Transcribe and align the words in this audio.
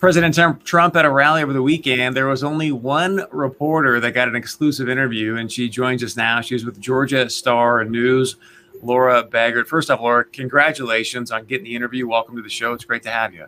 President 0.00 0.64
Trump 0.64 0.96
at 0.96 1.04
a 1.04 1.10
rally 1.10 1.42
over 1.42 1.52
the 1.52 1.60
weekend. 1.60 2.16
There 2.16 2.26
was 2.26 2.42
only 2.42 2.72
one 2.72 3.26
reporter 3.30 4.00
that 4.00 4.12
got 4.12 4.28
an 4.28 4.34
exclusive 4.34 4.88
interview, 4.88 5.36
and 5.36 5.52
she 5.52 5.68
joins 5.68 6.02
us 6.02 6.16
now. 6.16 6.40
She's 6.40 6.64
with 6.64 6.80
Georgia 6.80 7.28
Star 7.28 7.84
News, 7.84 8.36
Laura 8.82 9.22
Baigert. 9.22 9.66
First 9.66 9.90
off, 9.90 10.00
Laura, 10.00 10.24
congratulations 10.24 11.30
on 11.30 11.44
getting 11.44 11.64
the 11.64 11.76
interview. 11.76 12.08
Welcome 12.08 12.34
to 12.36 12.42
the 12.42 12.48
show. 12.48 12.72
It's 12.72 12.86
great 12.86 13.02
to 13.02 13.10
have 13.10 13.34
you. 13.34 13.44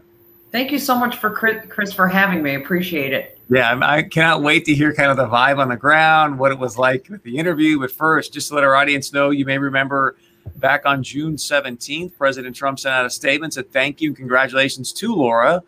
Thank 0.51 0.71
you 0.73 0.79
so 0.79 0.95
much 0.95 1.17
for 1.17 1.31
Chris 1.31 1.95
for 1.95 2.07
having 2.07 2.43
me. 2.43 2.55
Appreciate 2.57 3.15
it. 3.15 3.39
Yeah, 3.49 3.79
I 3.83 4.03
cannot 4.03 4.43
wait 4.43 4.67
to 4.67 4.75
hear 4.75 4.93
kind 4.93 5.11
of 5.11 5.17
the 5.17 5.27
vibe 5.27 5.57
on 5.57 5.71
the 5.71 5.77
ground, 5.79 6.39
what 6.39 6.53
it 6.53 6.59
was 6.59 6.77
like 6.77 7.09
with 7.09 7.23
the 7.23 7.39
interview. 7.39 7.81
But 7.81 7.93
first, 7.93 8.35
just 8.35 8.49
to 8.49 8.57
let 8.57 8.65
our 8.65 8.77
audience 8.77 9.11
know, 9.11 9.31
you 9.31 9.47
may 9.47 9.57
remember 9.57 10.17
back 10.57 10.85
on 10.85 11.03
June 11.03 11.37
17th, 11.37 12.19
President 12.19 12.55
Trump 12.55 12.79
sent 12.79 12.95
out 12.95 13.07
a 13.07 13.11
statement 13.11 13.55
said 13.55 13.73
thank 13.73 14.03
you 14.03 14.11
and 14.11 14.17
congratulations 14.19 14.93
to 14.93 15.15
Laura 15.15 15.63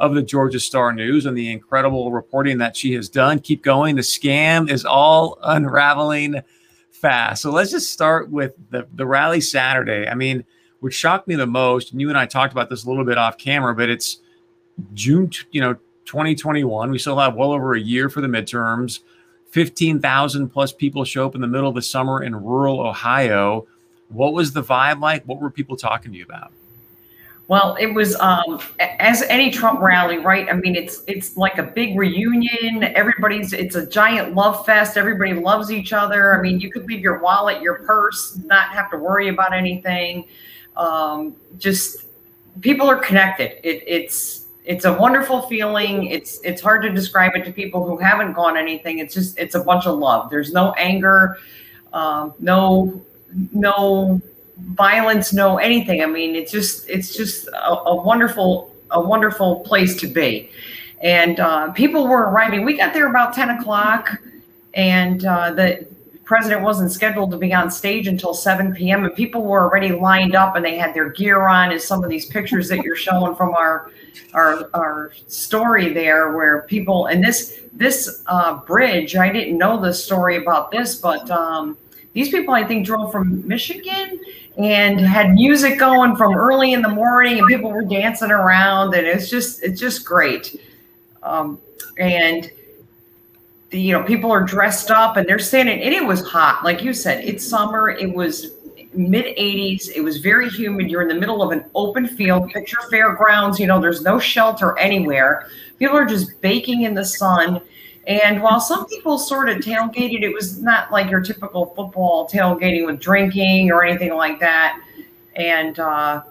of 0.00 0.14
the 0.14 0.22
Georgia 0.22 0.58
Star 0.58 0.92
News 0.92 1.26
and 1.26 1.36
the 1.36 1.52
incredible 1.52 2.10
reporting 2.10 2.58
that 2.58 2.74
she 2.74 2.94
has 2.94 3.08
done. 3.08 3.38
Keep 3.38 3.62
going. 3.62 3.96
The 3.96 4.02
scam 4.02 4.70
is 4.70 4.86
all 4.86 5.38
unraveling 5.42 6.40
fast. 6.90 7.42
So 7.42 7.50
let's 7.50 7.70
just 7.70 7.92
start 7.92 8.30
with 8.30 8.54
the, 8.70 8.88
the 8.94 9.06
rally 9.06 9.42
Saturday. 9.42 10.08
I 10.08 10.14
mean, 10.14 10.44
what 10.80 10.94
shocked 10.94 11.28
me 11.28 11.34
the 11.34 11.46
most, 11.46 11.92
and 11.92 12.00
you 12.00 12.08
and 12.08 12.16
I 12.16 12.24
talked 12.24 12.52
about 12.52 12.70
this 12.70 12.84
a 12.84 12.88
little 12.88 13.04
bit 13.04 13.18
off 13.18 13.36
camera, 13.36 13.74
but 13.74 13.90
it's 13.90 14.20
June, 14.94 15.30
you 15.50 15.60
know, 15.60 15.74
2021. 16.06 16.90
We 16.90 16.98
still 16.98 17.18
have 17.18 17.34
well 17.34 17.52
over 17.52 17.74
a 17.74 17.80
year 17.80 18.08
for 18.08 18.22
the 18.22 18.26
midterms. 18.26 19.00
15,000 19.50 20.48
plus 20.48 20.72
people 20.72 21.04
show 21.04 21.26
up 21.26 21.34
in 21.34 21.42
the 21.42 21.46
middle 21.46 21.68
of 21.68 21.74
the 21.74 21.82
summer 21.82 22.22
in 22.22 22.34
rural 22.34 22.80
Ohio. 22.80 23.66
What 24.08 24.32
was 24.32 24.54
the 24.54 24.62
vibe 24.62 25.00
like? 25.00 25.24
What 25.24 25.40
were 25.40 25.50
people 25.50 25.76
talking 25.76 26.12
to 26.12 26.18
you 26.18 26.24
about? 26.24 26.52
Well, 27.50 27.76
it 27.80 27.92
was 27.92 28.14
um, 28.20 28.60
as 28.78 29.22
any 29.22 29.50
Trump 29.50 29.80
rally, 29.80 30.18
right? 30.18 30.48
I 30.48 30.52
mean, 30.52 30.76
it's 30.76 31.02
it's 31.08 31.36
like 31.36 31.58
a 31.58 31.64
big 31.64 31.98
reunion. 31.98 32.84
Everybody's 32.84 33.52
it's 33.52 33.74
a 33.74 33.84
giant 33.84 34.36
love 34.36 34.64
fest. 34.64 34.96
Everybody 34.96 35.34
loves 35.34 35.72
each 35.72 35.92
other. 35.92 36.38
I 36.38 36.40
mean, 36.40 36.60
you 36.60 36.70
could 36.70 36.86
leave 36.86 37.00
your 37.00 37.18
wallet, 37.18 37.60
your 37.60 37.80
purse, 37.80 38.38
not 38.44 38.68
have 38.68 38.88
to 38.92 38.98
worry 38.98 39.30
about 39.30 39.52
anything. 39.52 40.26
Um, 40.76 41.34
just 41.58 42.04
people 42.60 42.88
are 42.88 43.00
connected. 43.00 43.58
It, 43.68 43.82
it's 43.84 44.46
it's 44.64 44.84
a 44.84 44.92
wonderful 44.92 45.42
feeling. 45.48 46.04
It's 46.04 46.40
it's 46.44 46.62
hard 46.62 46.82
to 46.82 46.90
describe 46.90 47.32
it 47.34 47.44
to 47.46 47.52
people 47.52 47.84
who 47.84 47.98
haven't 47.98 48.34
gone 48.34 48.56
anything. 48.56 49.00
It's 49.00 49.12
just 49.12 49.36
it's 49.40 49.56
a 49.56 49.64
bunch 49.64 49.88
of 49.88 49.98
love. 49.98 50.30
There's 50.30 50.52
no 50.52 50.70
anger, 50.74 51.38
um, 51.92 52.32
no 52.38 53.02
no 53.52 54.22
violence, 54.60 55.32
no 55.32 55.58
anything. 55.58 56.02
I 56.02 56.06
mean, 56.06 56.34
it's 56.34 56.52
just 56.52 56.88
it's 56.88 57.14
just 57.14 57.48
a, 57.48 57.72
a 57.72 57.96
wonderful 58.02 58.74
a 58.90 59.00
wonderful 59.00 59.60
place 59.60 59.96
to 59.96 60.06
be. 60.06 60.50
And 61.02 61.40
uh, 61.40 61.72
people 61.72 62.06
were 62.06 62.30
arriving. 62.30 62.64
We 62.64 62.76
got 62.76 62.92
there 62.92 63.08
about 63.08 63.34
ten 63.34 63.50
o'clock, 63.50 64.20
and 64.74 65.24
uh, 65.24 65.52
the 65.52 65.86
president 66.30 66.62
wasn't 66.62 66.92
scheduled 66.92 67.28
to 67.32 67.36
be 67.36 67.52
on 67.52 67.68
stage 67.68 68.06
until 68.06 68.32
7 68.32 68.72
p.m. 68.72 69.04
and 69.04 69.12
people 69.16 69.42
were 69.42 69.68
already 69.68 69.90
lined 69.90 70.36
up 70.36 70.54
and 70.54 70.64
they 70.64 70.76
had 70.76 70.94
their 70.94 71.10
gear 71.10 71.48
on 71.48 71.72
as 71.72 71.84
some 71.84 72.04
of 72.04 72.08
these 72.08 72.26
pictures 72.26 72.68
that 72.68 72.84
you're 72.84 72.94
showing 72.94 73.34
from 73.34 73.52
our 73.54 73.90
our 74.32 74.70
our 74.72 75.12
story 75.26 75.92
there 75.92 76.36
where 76.36 76.62
people 76.62 77.06
and 77.06 77.24
this 77.24 77.62
this 77.72 78.22
uh, 78.26 78.58
bridge 78.58 79.16
I 79.16 79.32
didn't 79.32 79.58
know 79.58 79.80
the 79.80 79.92
story 79.92 80.36
about 80.36 80.70
this 80.70 80.94
but 80.94 81.28
um, 81.32 81.76
these 82.12 82.28
people 82.28 82.54
I 82.54 82.62
think 82.62 82.86
drove 82.86 83.10
from 83.10 83.44
Michigan 83.48 84.20
and 84.64 85.00
had 85.00 85.32
music 85.32 85.78
going 85.78 86.16
from 86.16 86.36
early 86.36 86.72
in 86.72 86.82
the 86.82 86.88
morning 86.88 87.38
and 87.38 87.46
people 87.46 87.70
were 87.70 87.84
dancing 87.84 88.30
around 88.30 88.94
and 88.94 89.06
it's 89.06 89.30
just 89.30 89.62
it's 89.62 89.80
just 89.80 90.04
great. 90.04 90.60
Um, 91.22 91.60
and 91.98 92.50
the, 93.70 93.80
you 93.80 93.92
know 93.92 94.02
people 94.02 94.30
are 94.30 94.42
dressed 94.42 94.90
up 94.90 95.16
and 95.16 95.26
they're 95.28 95.38
standing 95.38 95.80
and 95.80 95.94
it 95.94 96.04
was 96.04 96.26
hot. 96.26 96.62
Like 96.64 96.82
you 96.82 96.92
said 96.92 97.24
it's 97.24 97.46
summer 97.46 97.90
it 97.90 98.12
was 98.12 98.52
mid 98.92 99.24
80s 99.36 99.88
it 99.94 100.00
was 100.00 100.18
very 100.18 100.48
humid 100.48 100.90
you're 100.90 101.02
in 101.02 101.06
the 101.06 101.14
middle 101.14 101.42
of 101.42 101.52
an 101.52 101.64
open 101.76 102.08
field 102.08 102.50
picture 102.50 102.80
fairgrounds 102.90 103.60
you 103.60 103.68
know 103.68 103.80
there's 103.80 104.02
no 104.02 104.18
shelter 104.18 104.78
anywhere. 104.78 105.48
People 105.78 105.96
are 105.96 106.06
just 106.06 106.40
baking 106.40 106.82
in 106.82 106.94
the 106.94 107.04
sun 107.04 107.62
and 108.06 108.42
while 108.42 108.60
some 108.60 108.86
people 108.86 109.18
sort 109.18 109.48
of 109.48 109.58
tailgated, 109.58 110.22
it 110.22 110.32
was 110.32 110.60
not 110.60 110.90
like 110.90 111.10
your 111.10 111.20
typical 111.20 111.66
football 111.66 112.28
tailgating 112.28 112.86
with 112.86 112.98
drinking 112.98 113.70
or 113.70 113.84
anything 113.84 114.14
like 114.14 114.40
that. 114.40 114.82
And 115.36 115.78
uh, 115.78 116.22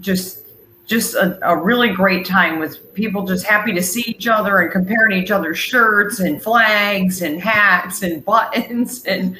just 0.00 0.42
just 0.86 1.14
a, 1.14 1.38
a, 1.48 1.56
really 1.56 1.90
great 1.90 2.26
time 2.26 2.58
with 2.58 2.92
people 2.92 3.24
just 3.24 3.46
happy 3.46 3.72
to 3.72 3.82
see 3.82 4.02
each 4.02 4.26
other 4.26 4.58
and 4.58 4.70
comparing 4.70 5.22
each 5.22 5.30
other's 5.30 5.58
shirts 5.58 6.18
and 6.18 6.42
flags 6.42 7.22
and 7.22 7.40
hats 7.40 8.02
and 8.02 8.24
buttons 8.26 9.04
and 9.04 9.38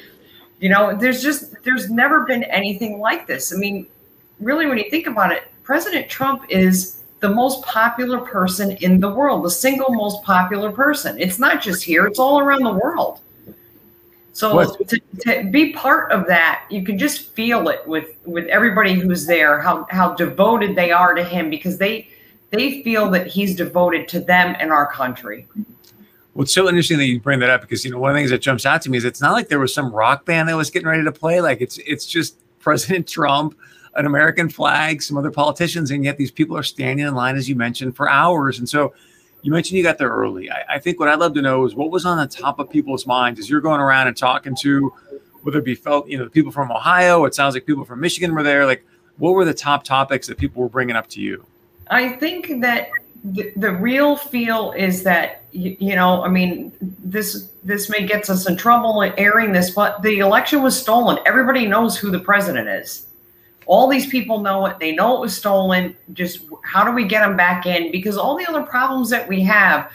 you 0.59 0.69
know 0.69 0.95
there's 0.95 1.21
just 1.21 1.53
there's 1.63 1.89
never 1.89 2.25
been 2.25 2.43
anything 2.45 2.99
like 2.99 3.27
this 3.27 3.53
i 3.53 3.57
mean 3.57 3.85
really 4.39 4.65
when 4.65 4.77
you 4.77 4.89
think 4.89 5.05
about 5.05 5.31
it 5.31 5.43
president 5.63 6.09
trump 6.09 6.43
is 6.49 7.02
the 7.23 7.29
most 7.29 7.63
popular 7.63 8.19
person 8.19 8.71
in 8.81 8.99
the 8.99 9.09
world, 9.09 9.45
the 9.45 9.49
single 9.49 9.93
most 9.93 10.21
popular 10.23 10.73
person. 10.73 11.17
It's 11.17 11.39
not 11.39 11.61
just 11.61 11.81
here, 11.81 12.05
it's 12.05 12.19
all 12.19 12.41
around 12.41 12.63
the 12.63 12.73
world. 12.73 13.21
So 14.33 14.75
to, 14.75 14.99
to, 15.21 15.43
be 15.49 15.71
part 15.71 16.11
of 16.11 16.27
that, 16.27 16.65
you 16.69 16.83
can 16.83 16.97
just 16.97 17.29
feel 17.31 17.69
it 17.69 17.87
with 17.87 18.17
with 18.25 18.47
everybody 18.47 18.93
who's 18.93 19.25
there, 19.25 19.61
how 19.61 19.87
how 19.89 20.15
devoted 20.15 20.75
they 20.75 20.91
are 20.91 21.13
to 21.13 21.23
him 21.23 21.49
because 21.49 21.77
they 21.77 22.09
they 22.49 22.83
feel 22.83 23.09
that 23.11 23.27
he's 23.27 23.55
devoted 23.55 24.09
to 24.09 24.19
them 24.19 24.57
and 24.59 24.69
our 24.69 24.91
country. 24.91 25.47
Well, 26.33 26.43
it's 26.43 26.53
so 26.53 26.67
interesting 26.67 26.97
that 26.97 27.05
you 27.05 27.21
bring 27.21 27.39
that 27.39 27.49
up 27.49 27.61
because 27.61 27.85
you 27.85 27.91
know 27.91 27.99
one 27.99 28.09
of 28.09 28.15
the 28.15 28.19
things 28.19 28.31
that 28.31 28.41
jumps 28.41 28.65
out 28.65 28.81
to 28.81 28.89
me 28.89 28.97
is 28.97 29.05
it's 29.05 29.21
not 29.21 29.31
like 29.31 29.47
there 29.47 29.59
was 29.59 29.73
some 29.73 29.93
rock 29.93 30.25
band 30.25 30.49
that 30.49 30.57
was 30.57 30.69
getting 30.69 30.89
ready 30.89 31.05
to 31.05 31.11
play. 31.11 31.39
Like 31.39 31.61
it's 31.61 31.77
it's 31.77 32.05
just 32.05 32.35
President 32.59 33.07
Trump 33.07 33.55
an 33.95 34.05
American 34.05 34.49
flag, 34.49 35.01
some 35.01 35.17
other 35.17 35.31
politicians, 35.31 35.91
and 35.91 36.03
yet 36.03 36.17
these 36.17 36.31
people 36.31 36.57
are 36.57 36.63
standing 36.63 37.05
in 37.05 37.13
line, 37.13 37.35
as 37.35 37.47
you 37.47 37.55
mentioned, 37.55 37.95
for 37.95 38.09
hours. 38.09 38.59
And 38.59 38.67
so 38.67 38.93
you 39.41 39.51
mentioned 39.51 39.77
you 39.77 39.83
got 39.83 39.97
there 39.97 40.09
early. 40.09 40.49
I, 40.49 40.63
I 40.75 40.79
think 40.79 40.99
what 40.99 41.09
I'd 41.09 41.19
love 41.19 41.33
to 41.35 41.41
know 41.41 41.65
is 41.65 41.75
what 41.75 41.91
was 41.91 42.05
on 42.05 42.17
the 42.17 42.27
top 42.27 42.59
of 42.59 42.69
people's 42.69 43.05
minds 43.05 43.39
as 43.39 43.49
you're 43.49 43.61
going 43.61 43.81
around 43.81 44.07
and 44.07 44.17
talking 44.17 44.55
to 44.61 44.91
whether 45.43 45.59
it 45.59 45.65
be 45.65 45.75
felt, 45.75 46.07
you 46.07 46.17
know, 46.17 46.23
the 46.23 46.29
people 46.29 46.51
from 46.51 46.71
Ohio, 46.71 47.25
it 47.25 47.35
sounds 47.35 47.53
like 47.53 47.65
people 47.65 47.83
from 47.83 47.99
Michigan 47.99 48.33
were 48.33 48.43
there. 48.43 48.65
Like, 48.65 48.85
what 49.17 49.31
were 49.31 49.45
the 49.45 49.53
top 49.53 49.83
topics 49.83 50.27
that 50.27 50.37
people 50.37 50.61
were 50.61 50.69
bringing 50.69 50.95
up 50.95 51.07
to 51.09 51.21
you? 51.21 51.45
I 51.87 52.09
think 52.09 52.61
that 52.61 52.89
the, 53.23 53.51
the 53.57 53.71
real 53.71 54.15
feel 54.15 54.71
is 54.71 55.03
that 55.03 55.43
you, 55.51 55.75
you, 55.79 55.95
know, 55.95 56.23
I 56.23 56.29
mean, 56.29 56.73
this 56.81 57.49
this 57.63 57.89
may 57.89 58.05
get 58.05 58.29
us 58.29 58.47
in 58.47 58.57
trouble 58.57 59.01
airing 59.17 59.51
this, 59.51 59.69
but 59.71 60.01
the 60.01 60.19
election 60.19 60.61
was 60.61 60.79
stolen. 60.79 61.19
Everybody 61.25 61.67
knows 61.67 61.97
who 61.97 62.09
the 62.09 62.19
president 62.19 62.67
is. 62.67 63.07
All 63.65 63.87
these 63.87 64.07
people 64.07 64.41
know 64.41 64.65
it. 64.65 64.79
They 64.79 64.93
know 64.93 65.17
it 65.17 65.21
was 65.21 65.35
stolen. 65.35 65.95
Just 66.13 66.45
how 66.63 66.83
do 66.83 66.91
we 66.91 67.05
get 67.05 67.25
them 67.25 67.37
back 67.37 67.65
in? 67.65 67.91
Because 67.91 68.17
all 68.17 68.37
the 68.37 68.45
other 68.47 68.63
problems 68.63 69.09
that 69.09 69.27
we 69.27 69.41
have, 69.41 69.91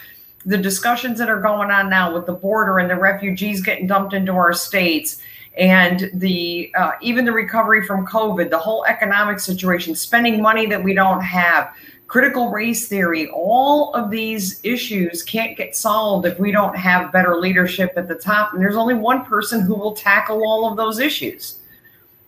the 0.46 0.58
discussions 0.58 1.18
that 1.18 1.28
are 1.28 1.40
going 1.40 1.70
on 1.70 1.90
now 1.90 2.12
with 2.12 2.26
the 2.26 2.32
border 2.32 2.78
and 2.78 2.88
the 2.88 2.96
refugees 2.96 3.60
getting 3.60 3.86
dumped 3.86 4.14
into 4.14 4.32
our 4.32 4.52
states, 4.52 5.20
and 5.56 6.10
the 6.14 6.72
uh, 6.78 6.92
even 7.02 7.24
the 7.24 7.32
recovery 7.32 7.84
from 7.84 8.06
COVID, 8.06 8.48
the 8.48 8.58
whole 8.58 8.84
economic 8.86 9.40
situation, 9.40 9.94
spending 9.94 10.40
money 10.40 10.66
that 10.66 10.82
we 10.82 10.94
don't 10.94 11.20
have, 11.20 11.74
critical 12.06 12.50
race 12.50 12.88
theory, 12.88 13.28
all 13.28 13.92
of 13.94 14.10
these 14.10 14.60
issues 14.64 15.22
can't 15.22 15.56
get 15.56 15.76
solved 15.76 16.26
if 16.26 16.38
we 16.38 16.50
don't 16.50 16.76
have 16.76 17.12
better 17.12 17.36
leadership 17.36 17.92
at 17.96 18.08
the 18.08 18.14
top. 18.14 18.52
And 18.52 18.62
there's 18.62 18.76
only 18.76 18.94
one 18.94 19.24
person 19.24 19.60
who 19.60 19.74
will 19.74 19.94
tackle 19.94 20.42
all 20.46 20.70
of 20.70 20.76
those 20.76 21.00
issues 21.00 21.57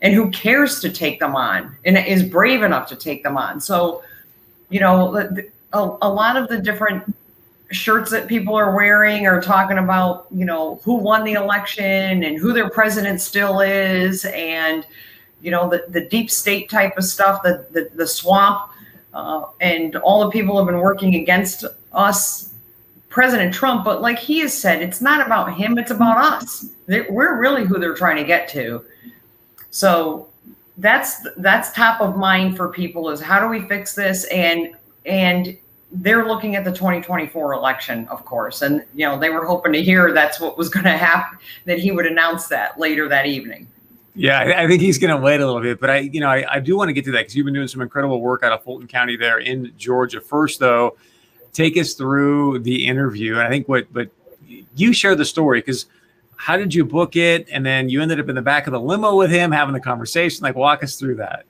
and 0.03 0.15
who 0.15 0.31
cares 0.31 0.81
to 0.81 0.91
take 0.91 1.21
them 1.21 1.37
on 1.37 1.77
and 1.85 1.99
is 1.99 2.23
brave 2.23 2.63
enough 2.63 2.89
to 2.89 2.97
take 2.97 3.23
them 3.23 3.37
on. 3.37 3.61
So, 3.61 4.03
you 4.69 4.81
know, 4.81 5.17
a, 5.73 5.99
a 6.03 6.09
lot 6.09 6.37
of 6.37 6.49
the 6.49 6.59
different 6.59 7.15
shirts 7.71 8.11
that 8.11 8.27
people 8.27 8.55
are 8.55 8.75
wearing 8.75 9.27
are 9.27 9.41
talking 9.41 9.79
about, 9.79 10.27
you 10.31 10.45
know, 10.45 10.81
who 10.83 10.95
won 10.95 11.25
the 11.25 11.35
election 11.35 12.25
and 12.25 12.39
who 12.39 12.53
their 12.53 12.69
president 12.71 13.21
still 13.21 13.61
is, 13.61 14.25
and 14.25 14.87
you 15.41 15.51
know, 15.51 15.71
the, 15.71 15.85
the 15.89 16.07
deep 16.09 16.31
state 16.31 16.69
type 16.69 16.97
of 16.99 17.05
stuff, 17.05 17.43
the 17.43 17.67
the, 17.71 17.91
the 17.95 18.07
swamp, 18.07 18.71
uh, 19.15 19.45
and 19.61 19.97
all 19.97 20.25
the 20.25 20.31
people 20.31 20.57
have 20.57 20.67
been 20.67 20.81
working 20.81 21.15
against 21.17 21.65
us, 21.93 22.53
President 23.09 23.55
Trump. 23.55 23.85
But 23.85 24.03
like 24.03 24.19
he 24.19 24.41
has 24.41 24.57
said, 24.57 24.83
it's 24.83 25.01
not 25.01 25.25
about 25.25 25.55
him; 25.55 25.79
it's 25.79 25.91
about 25.91 26.19
us. 26.19 26.67
We're 26.87 27.39
really 27.39 27.65
who 27.65 27.79
they're 27.79 27.95
trying 27.95 28.17
to 28.17 28.25
get 28.25 28.49
to. 28.51 28.85
So 29.71 30.29
that's 30.79 31.27
that's 31.37 31.73
top 31.73 32.01
of 32.01 32.17
mind 32.17 32.57
for 32.57 32.69
people 32.69 33.11
is 33.11 33.21
how 33.21 33.41
do 33.41 33.49
we 33.49 33.67
fix 33.69 33.95
this? 33.95 34.25
And 34.25 34.75
and 35.07 35.57
they're 35.93 36.27
looking 36.27 36.55
at 36.55 36.65
the 36.65 36.71
2024 36.71 37.53
election 37.53 38.07
of 38.09 38.25
course. 38.25 38.63
And 38.63 38.85
you 38.95 39.07
know 39.07 39.19
they 39.19 39.31
were 39.31 39.45
hoping 39.45 39.73
to 39.73 39.83
hear 39.83 40.13
that's 40.13 40.41
what 40.41 40.57
was 40.57 40.69
going 40.69 40.85
to 40.85 40.97
happen 40.97 41.39
that 41.65 41.79
he 41.79 41.91
would 41.91 42.07
announce 42.07 42.47
that 42.49 42.79
later 42.79 43.09
that 43.09 43.27
evening. 43.27 43.67
Yeah 44.17 44.41
i 44.57 44.67
think 44.67 44.83
he's 44.83 44.99
going 44.99 45.17
to 45.17 45.23
wait 45.23 45.41
a 45.41 45.47
little 45.47 45.63
bit 45.63 45.79
but 45.79 45.89
i 45.89 45.99
you 45.99 46.19
know 46.19 46.29
i, 46.29 46.45
I 46.55 46.59
do 46.59 46.77
want 46.77 46.89
to 46.89 46.93
get 46.93 47.05
to 47.05 47.13
that 47.13 47.21
because 47.21 47.37
you've 47.37 47.45
been 47.45 47.55
doing 47.55 47.69
some 47.69 47.81
incredible 47.81 48.21
work 48.21 48.43
out 48.43 48.51
of 48.53 48.65
fulton 48.65 48.89
county 48.89 49.17
there 49.17 49.39
in 49.39 49.73
georgia. 49.79 50.21
First 50.21 50.59
though 50.59 50.97
take 51.53 51.77
us 51.77 51.95
through 51.95 52.61
the 52.61 52.87
interview. 52.87 53.35
And 53.35 53.43
I 53.43 53.49
think 53.49 53.69
what, 53.69 53.93
but 53.93 54.09
you 54.75 54.93
share 54.93 55.15
the 55.15 55.25
story 55.25 55.61
because 55.61 55.87
how 56.41 56.57
did 56.57 56.75
you 56.75 56.87
book 56.87 57.17
it? 57.17 57.47
And 57.53 57.67
then 57.67 57.91
you 57.91 58.01
ended 58.01 58.19
up 58.19 58.31
in 58.31 58.35
the 58.35 58.41
back 58.41 58.67
of 58.67 58.73
the 58.73 58.81
limo 58.81 59.15
with 59.15 59.31
him 59.31 59.53
having 59.53 59.75
the 59.75 59.81
conversation. 59.81 60.43
Like, 60.43 60.57
walk 60.57 60.83
us 60.83 60.97
through 60.97 61.17
that. 61.17 61.45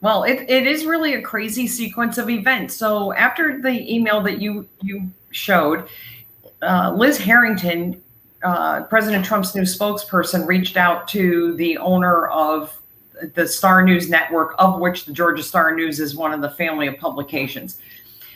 Well, 0.00 0.24
it, 0.24 0.50
it 0.50 0.66
is 0.66 0.84
really 0.84 1.14
a 1.14 1.22
crazy 1.22 1.68
sequence 1.68 2.18
of 2.18 2.28
events. 2.28 2.74
So 2.74 3.12
after 3.12 3.62
the 3.62 3.94
email 3.94 4.20
that 4.22 4.40
you 4.40 4.68
you 4.82 5.08
showed, 5.30 5.88
uh, 6.60 6.92
Liz 6.96 7.18
Harrington, 7.18 8.02
uh, 8.42 8.82
President 8.82 9.24
Trump's 9.24 9.54
new 9.54 9.62
spokesperson, 9.62 10.44
reached 10.44 10.76
out 10.76 11.06
to 11.08 11.54
the 11.54 11.78
owner 11.78 12.26
of 12.26 12.76
the 13.34 13.46
Star 13.46 13.84
News 13.84 14.10
Network, 14.10 14.56
of 14.58 14.80
which 14.80 15.04
the 15.04 15.12
Georgia 15.12 15.42
Star 15.42 15.72
News 15.72 16.00
is 16.00 16.16
one 16.16 16.32
of 16.32 16.40
the 16.40 16.50
family 16.50 16.88
of 16.88 16.98
publications. 16.98 17.78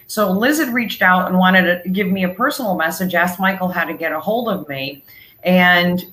So 0.07 0.31
Liz 0.31 0.59
had 0.59 0.73
reached 0.73 1.03
out 1.03 1.27
and 1.29 1.37
wanted 1.37 1.83
to 1.83 1.89
give 1.91 2.07
me 2.07 2.25
a 2.25 2.31
personal 2.31 2.77
message, 2.77 3.15
asked 3.15 3.41
Michael 3.41 3.69
how 3.69 3.85
to 3.85 3.95
get 3.95 4.13
a 4.13 4.21
hold 4.21 4.49
of 4.49 4.69
me. 4.69 5.05
And 5.43 6.05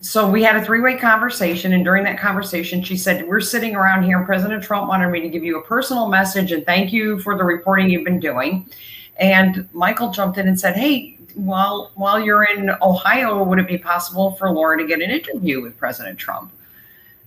so 0.00 0.30
we 0.30 0.42
had 0.44 0.56
a 0.56 0.64
three-way 0.64 0.96
conversation 0.96 1.72
and 1.72 1.84
during 1.84 2.04
that 2.04 2.18
conversation 2.18 2.82
she 2.82 2.96
said 2.96 3.26
we're 3.26 3.40
sitting 3.40 3.74
around 3.74 4.04
here 4.04 4.24
president 4.24 4.62
trump 4.62 4.88
wanted 4.88 5.08
me 5.08 5.20
to 5.20 5.28
give 5.28 5.42
you 5.42 5.58
a 5.58 5.62
personal 5.62 6.08
message 6.08 6.52
and 6.52 6.64
thank 6.64 6.92
you 6.92 7.18
for 7.18 7.36
the 7.36 7.42
reporting 7.42 7.90
you've 7.90 8.04
been 8.04 8.20
doing. 8.20 8.66
And 9.16 9.68
michael 9.72 10.10
jumped 10.10 10.38
in 10.38 10.46
and 10.46 10.58
said 10.58 10.76
hey 10.76 11.16
while 11.34 11.90
while 11.94 12.20
you're 12.20 12.44
in 12.44 12.70
ohio 12.80 13.42
would 13.42 13.58
it 13.58 13.66
be 13.66 13.78
possible 13.78 14.32
for 14.32 14.50
laura 14.50 14.78
to 14.78 14.86
get 14.86 15.00
an 15.00 15.10
interview 15.10 15.60
with 15.60 15.76
president 15.76 16.18
trump? 16.18 16.52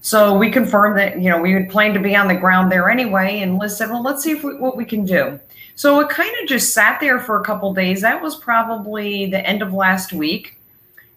So 0.03 0.35
we 0.37 0.49
confirmed 0.49 0.97
that 0.97 1.19
you 1.19 1.29
know 1.29 1.41
we 1.41 1.51
had 1.51 1.69
planned 1.69 1.93
to 1.95 1.99
be 1.99 2.15
on 2.15 2.29
the 2.29 2.35
ground 2.35 2.71
there 2.71 2.89
anyway 2.89 3.39
and 3.39 3.59
liz 3.59 3.75
said 3.75 3.89
well 3.89 4.01
let's 4.01 4.23
see 4.23 4.31
if 4.31 4.45
we, 4.45 4.55
what 4.55 4.77
we 4.77 4.85
can 4.85 5.03
do. 5.03 5.37
So 5.75 5.99
it 5.99 6.09
kind 6.09 6.31
of 6.41 6.47
just 6.47 6.73
sat 6.73 6.99
there 6.99 7.19
for 7.19 7.41
a 7.41 7.43
couple 7.43 7.73
days. 7.73 8.01
That 8.01 8.21
was 8.21 8.35
probably 8.35 9.25
the 9.25 9.45
end 9.45 9.61
of 9.61 9.73
last 9.73 10.13
week 10.13 10.57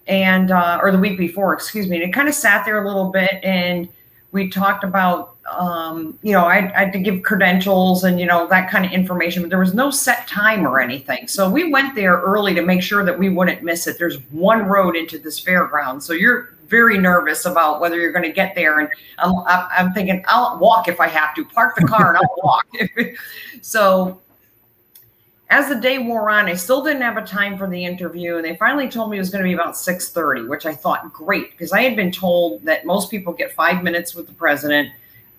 and 0.06 0.50
uh, 0.50 0.78
or 0.82 0.90
the 0.90 0.98
week 0.98 1.18
before, 1.18 1.54
excuse 1.54 1.88
me. 1.88 1.96
And 1.96 2.04
it 2.04 2.12
kind 2.12 2.28
of 2.28 2.34
sat 2.34 2.64
there 2.64 2.82
a 2.82 2.86
little 2.86 3.10
bit, 3.10 3.40
and 3.42 3.88
we 4.32 4.50
talked 4.50 4.84
about, 4.84 5.36
um, 5.50 6.18
you 6.22 6.32
know, 6.32 6.44
I, 6.44 6.72
I 6.74 6.84
had 6.84 6.92
to 6.92 6.98
give 6.98 7.22
credentials 7.22 8.04
and 8.04 8.18
you 8.18 8.26
know 8.26 8.46
that 8.48 8.70
kind 8.70 8.84
of 8.84 8.92
information, 8.92 9.42
but 9.42 9.50
there 9.50 9.60
was 9.60 9.74
no 9.74 9.90
set 9.90 10.26
time 10.26 10.66
or 10.66 10.80
anything. 10.80 11.28
So 11.28 11.48
we 11.48 11.70
went 11.70 11.94
there 11.94 12.16
early 12.16 12.54
to 12.54 12.62
make 12.62 12.82
sure 12.82 13.04
that 13.04 13.18
we 13.18 13.28
wouldn't 13.28 13.62
miss 13.62 13.86
it. 13.86 13.98
There's 13.98 14.16
one 14.30 14.64
road 14.64 14.96
into 14.96 15.18
this 15.18 15.42
fairground, 15.42 16.02
so 16.02 16.12
you're 16.12 16.54
very 16.68 16.98
nervous 16.98 17.44
about 17.44 17.80
whether 17.80 18.00
you're 18.00 18.12
going 18.12 18.24
to 18.24 18.32
get 18.32 18.54
there. 18.54 18.80
And 18.80 18.88
I'm, 19.18 19.34
I'm 19.46 19.92
thinking 19.92 20.24
I'll 20.26 20.58
walk 20.58 20.88
if 20.88 21.00
I 21.00 21.08
have 21.08 21.34
to. 21.36 21.44
Park 21.44 21.76
the 21.76 21.86
car 21.86 22.14
and 22.14 22.18
I'll 22.18 22.36
walk. 22.42 22.66
so 23.62 24.20
as 25.54 25.68
the 25.68 25.76
day 25.76 25.98
wore 25.98 26.30
on, 26.30 26.46
I 26.46 26.54
still 26.54 26.82
didn't 26.82 27.02
have 27.02 27.16
a 27.16 27.24
time 27.24 27.56
for 27.56 27.70
the 27.70 27.84
interview, 27.84 28.34
and 28.38 28.44
they 28.44 28.56
finally 28.56 28.88
told 28.88 29.08
me 29.08 29.18
it 29.18 29.20
was 29.20 29.30
going 29.30 29.44
to 29.44 29.48
be 29.48 29.54
about 29.54 29.74
6:30, 29.76 30.48
which 30.48 30.66
I 30.66 30.74
thought 30.74 31.12
great 31.12 31.52
because 31.52 31.70
I 31.70 31.82
had 31.82 31.94
been 31.94 32.10
told 32.10 32.64
that 32.64 32.84
most 32.84 33.08
people 33.08 33.32
get 33.32 33.52
five 33.52 33.84
minutes 33.84 34.16
with 34.16 34.26
the 34.26 34.32
president, 34.32 34.90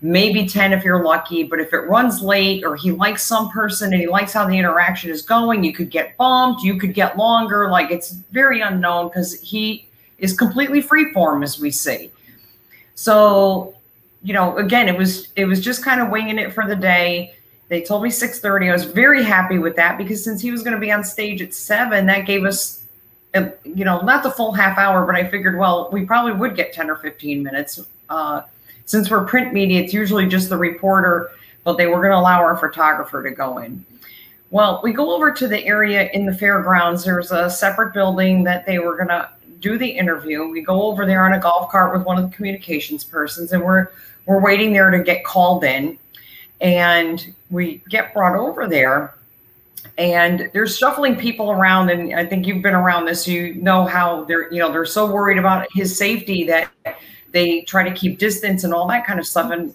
maybe 0.02 0.48
10 0.48 0.72
if 0.72 0.86
you're 0.86 1.04
lucky. 1.04 1.44
But 1.44 1.60
if 1.60 1.74
it 1.74 1.80
runs 1.80 2.22
late 2.22 2.64
or 2.64 2.78
he 2.78 2.94
likes 2.94 3.24
some 3.24 3.50
person 3.50 3.92
and 3.92 4.02
he 4.02 4.08
likes 4.08 4.32
how 4.32 4.48
the 4.48 4.58
interaction 4.58 5.12
is 5.12 5.22
going, 5.22 5.66
you 5.66 5.74
could 5.74 5.90
get 5.90 6.16
bumped, 6.16 6.64
you 6.64 6.80
could 6.80 6.94
get 6.94 7.18
longer. 7.18 7.70
Like 7.70 7.92
it's 7.92 8.12
very 8.12 8.62
unknown 8.62 9.10
because 9.10 9.42
he 9.42 9.86
is 10.20 10.32
completely 10.32 10.82
freeform, 10.82 11.44
as 11.44 11.60
we 11.60 11.72
see. 11.72 12.10
So, 12.96 13.76
you 14.24 14.34
know, 14.34 14.58
again, 14.60 14.88
it 14.88 14.98
was 14.98 15.28
it 15.36 15.44
was 15.44 15.60
just 15.60 15.84
kind 15.84 16.00
of 16.00 16.10
winging 16.10 16.40
it 16.40 16.54
for 16.54 16.66
the 16.66 16.78
day 16.78 17.35
they 17.68 17.82
told 17.82 18.04
me 18.04 18.10
6:30. 18.10 18.70
I 18.70 18.74
was 18.74 18.86
very 18.86 19.24
happy 19.24 19.58
with 19.58 19.76
that 19.76 19.98
because 19.98 20.24
since 20.24 20.42
he 20.42 20.52
was 20.52 20.62
going 20.64 20.76
to 20.76 20.80
be 20.80 20.92
on 20.92 21.04
stage 21.04 21.42
at 21.42 21.54
7, 21.54 22.06
that 22.06 22.26
gave 22.26 22.46
us 22.46 22.84
a, 23.34 23.52
you 23.64 23.84
know, 23.86 24.02
not 24.02 24.24
the 24.24 24.32
full 24.32 24.52
half 24.52 24.78
hour, 24.78 25.06
but 25.06 25.16
I 25.16 25.28
figured 25.30 25.58
well, 25.58 25.90
we 25.92 26.06
probably 26.06 26.34
would 26.34 26.56
get 26.56 26.74
10 26.74 26.90
or 26.90 26.96
15 26.98 27.44
minutes. 27.44 27.82
Uh, 28.10 28.44
since 28.86 29.10
we're 29.10 29.26
print 29.26 29.54
media, 29.54 29.82
it's 29.82 29.94
usually 29.94 30.28
just 30.28 30.50
the 30.50 30.58
reporter, 30.58 31.32
but 31.64 31.78
they 31.78 31.88
were 31.88 31.98
going 31.98 32.12
to 32.12 32.18
allow 32.18 32.40
our 32.40 32.56
photographer 32.56 33.24
to 33.24 33.32
go 33.32 33.58
in. 33.58 33.84
Well, 34.52 34.80
we 34.84 34.94
go 34.94 35.14
over 35.14 35.32
to 35.32 35.48
the 35.48 35.66
area 35.66 36.10
in 36.14 36.26
the 36.26 36.34
fairgrounds. 36.34 37.04
There's 37.04 37.32
a 37.32 37.50
separate 37.50 37.94
building 37.94 38.44
that 38.44 38.66
they 38.66 38.78
were 38.78 38.96
going 38.96 39.10
to 39.10 39.30
do 39.60 39.78
the 39.78 39.90
interview. 39.90 40.48
We 40.48 40.62
go 40.62 40.84
over 40.84 41.06
there 41.06 41.26
on 41.26 41.34
a 41.34 41.40
golf 41.40 41.72
cart 41.72 41.98
with 41.98 42.06
one 42.06 42.18
of 42.18 42.30
the 42.30 42.36
communications 42.36 43.04
persons, 43.04 43.52
and 43.52 43.64
we're 43.64 43.88
we're 44.28 44.40
waiting 44.40 44.74
there 44.74 44.90
to 44.92 45.04
get 45.04 45.24
called 45.24 45.64
in. 45.64 45.98
And 46.62 47.34
we 47.50 47.82
get 47.90 48.14
brought 48.14 48.36
over 48.36 48.68
there. 48.68 49.16
And 49.98 50.50
they're 50.54 50.68
shuffling 50.68 51.16
people 51.16 51.52
around 51.52 51.90
and 51.90 52.14
i 52.20 52.26
think 52.26 52.46
you've 52.46 52.62
been 52.62 52.76
around 52.76 53.06
this 53.06 53.26
you 53.26 53.54
know 53.56 53.86
how 53.86 54.26
they're 54.26 54.52
you 54.52 54.60
know 54.60 54.70
they're 54.70 54.84
so 54.84 55.10
worried 55.10 55.38
about 55.38 55.68
his 55.74 55.98
safety 55.98 56.44
that 56.44 56.70
they 57.32 57.62
try 57.62 57.88
to 57.88 57.96
keep 57.96 58.20
distance 58.20 58.66
and 58.66 58.74
all 58.74 58.88
that 58.90 59.06
kind 59.06 59.20
of 59.20 59.26
stuff. 59.26 59.52
And 59.52 59.74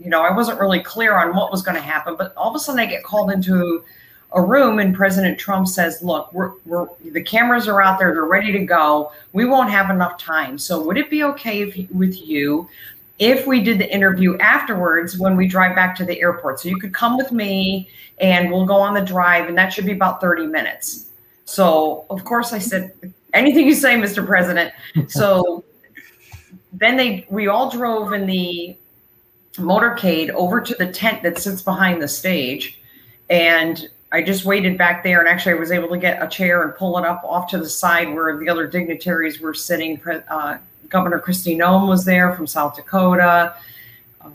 you 0.00 0.10
know 0.10 0.22
i 0.22 0.34
wasn't 0.34 0.58
really 0.58 0.80
clear 0.80 1.14
on 1.14 1.36
what 1.36 1.52
was 1.52 1.62
going 1.62 1.76
to 1.76 1.80
happen 1.80 2.16
but 2.16 2.34
all 2.36 2.50
of 2.50 2.56
a 2.56 2.58
sudden 2.58 2.80
i 2.80 2.86
get 2.86 3.04
called 3.04 3.30
into 3.30 3.84
a 4.32 4.42
room 4.42 4.80
and 4.80 4.94
president 4.94 5.38
trump 5.38 5.68
says 5.68 6.02
look 6.02 6.32
we're, 6.32 6.52
we're 6.66 6.88
the 7.12 7.22
cameras 7.22 7.68
are 7.68 7.80
out 7.80 7.98
there 7.98 8.12
they're 8.12 8.24
ready 8.24 8.52
to 8.52 8.64
go. 8.64 9.12
We 9.32 9.44
won't 9.44 9.70
have 9.70 9.90
enough 9.90 10.18
time. 10.18 10.58
So 10.58 10.82
would 10.82 10.96
it 10.96 11.10
be 11.10 11.24
okay 11.24 11.62
if, 11.62 11.90
with 11.90 12.16
you 12.16 12.68
if 13.18 13.46
we 13.46 13.62
did 13.62 13.78
the 13.78 13.92
interview 13.92 14.36
afterwards 14.38 15.18
when 15.18 15.36
we 15.36 15.46
drive 15.46 15.76
back 15.76 15.94
to 15.96 16.04
the 16.04 16.20
airport. 16.20 16.60
So 16.60 16.68
you 16.68 16.78
could 16.78 16.92
come 16.92 17.16
with 17.16 17.30
me 17.30 17.88
and 18.18 18.50
we'll 18.50 18.66
go 18.66 18.76
on 18.76 18.94
the 18.94 19.00
drive, 19.00 19.48
and 19.48 19.56
that 19.58 19.72
should 19.72 19.86
be 19.86 19.92
about 19.92 20.20
30 20.20 20.46
minutes. 20.46 21.10
So, 21.44 22.06
of 22.10 22.24
course, 22.24 22.52
I 22.52 22.58
said, 22.58 22.92
anything 23.32 23.66
you 23.66 23.74
say, 23.74 23.94
Mr. 23.94 24.24
President. 24.24 24.72
So 25.08 25.64
then 26.72 26.96
they, 26.96 27.26
we 27.30 27.46
all 27.48 27.70
drove 27.70 28.12
in 28.12 28.26
the 28.26 28.76
motorcade 29.54 30.30
over 30.30 30.60
to 30.60 30.74
the 30.74 30.90
tent 30.90 31.22
that 31.22 31.38
sits 31.38 31.62
behind 31.62 32.02
the 32.02 32.08
stage. 32.08 32.80
And 33.30 33.88
I 34.10 34.22
just 34.22 34.44
waited 34.44 34.78
back 34.78 35.02
there, 35.02 35.20
and 35.20 35.28
actually, 35.28 35.52
I 35.52 35.58
was 35.58 35.72
able 35.72 35.88
to 35.88 35.98
get 35.98 36.22
a 36.22 36.28
chair 36.28 36.62
and 36.62 36.74
pull 36.74 36.98
it 36.98 37.04
up 37.04 37.22
off 37.24 37.48
to 37.50 37.58
the 37.58 37.68
side 37.68 38.12
where 38.12 38.38
the 38.38 38.48
other 38.48 38.66
dignitaries 38.66 39.40
were 39.40 39.54
sitting. 39.54 40.00
Uh, 40.28 40.58
Governor 40.94 41.18
Kristi 41.18 41.56
Noem 41.56 41.88
was 41.88 42.04
there 42.04 42.32
from 42.34 42.46
South 42.46 42.76
Dakota. 42.76 43.56
Um, 44.20 44.32